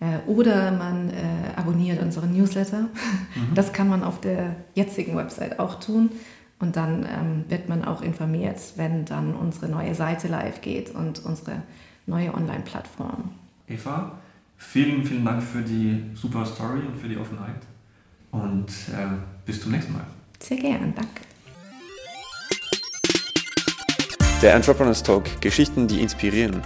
[0.00, 1.14] Äh, oder man äh,
[1.56, 2.82] abonniert unseren Newsletter.
[2.82, 3.54] Mhm.
[3.54, 6.10] Das kann man auf der jetzigen Website auch tun.
[6.60, 11.24] Und dann ähm, wird man auch informiert, wenn dann unsere neue Seite live geht und
[11.24, 11.62] unsere
[12.06, 13.32] neue Online-Plattform.
[13.66, 14.12] Eva,
[14.56, 17.62] vielen, vielen Dank für die super Story und für die Offenheit.
[18.30, 20.06] Und äh, bis zum nächsten Mal.
[20.40, 21.22] Sehr gern, danke.
[24.42, 26.60] Der Entrepreneurs Talk, Geschichten, die inspirieren.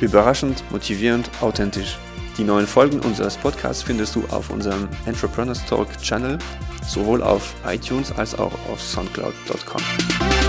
[0.00, 1.98] Überraschend, motivierend, authentisch.
[2.36, 6.38] Die neuen Folgen unseres Podcasts findest du auf unserem Entrepreneurs Talk Channel,
[6.86, 10.43] sowohl auf iTunes als auch auf soundcloud.com.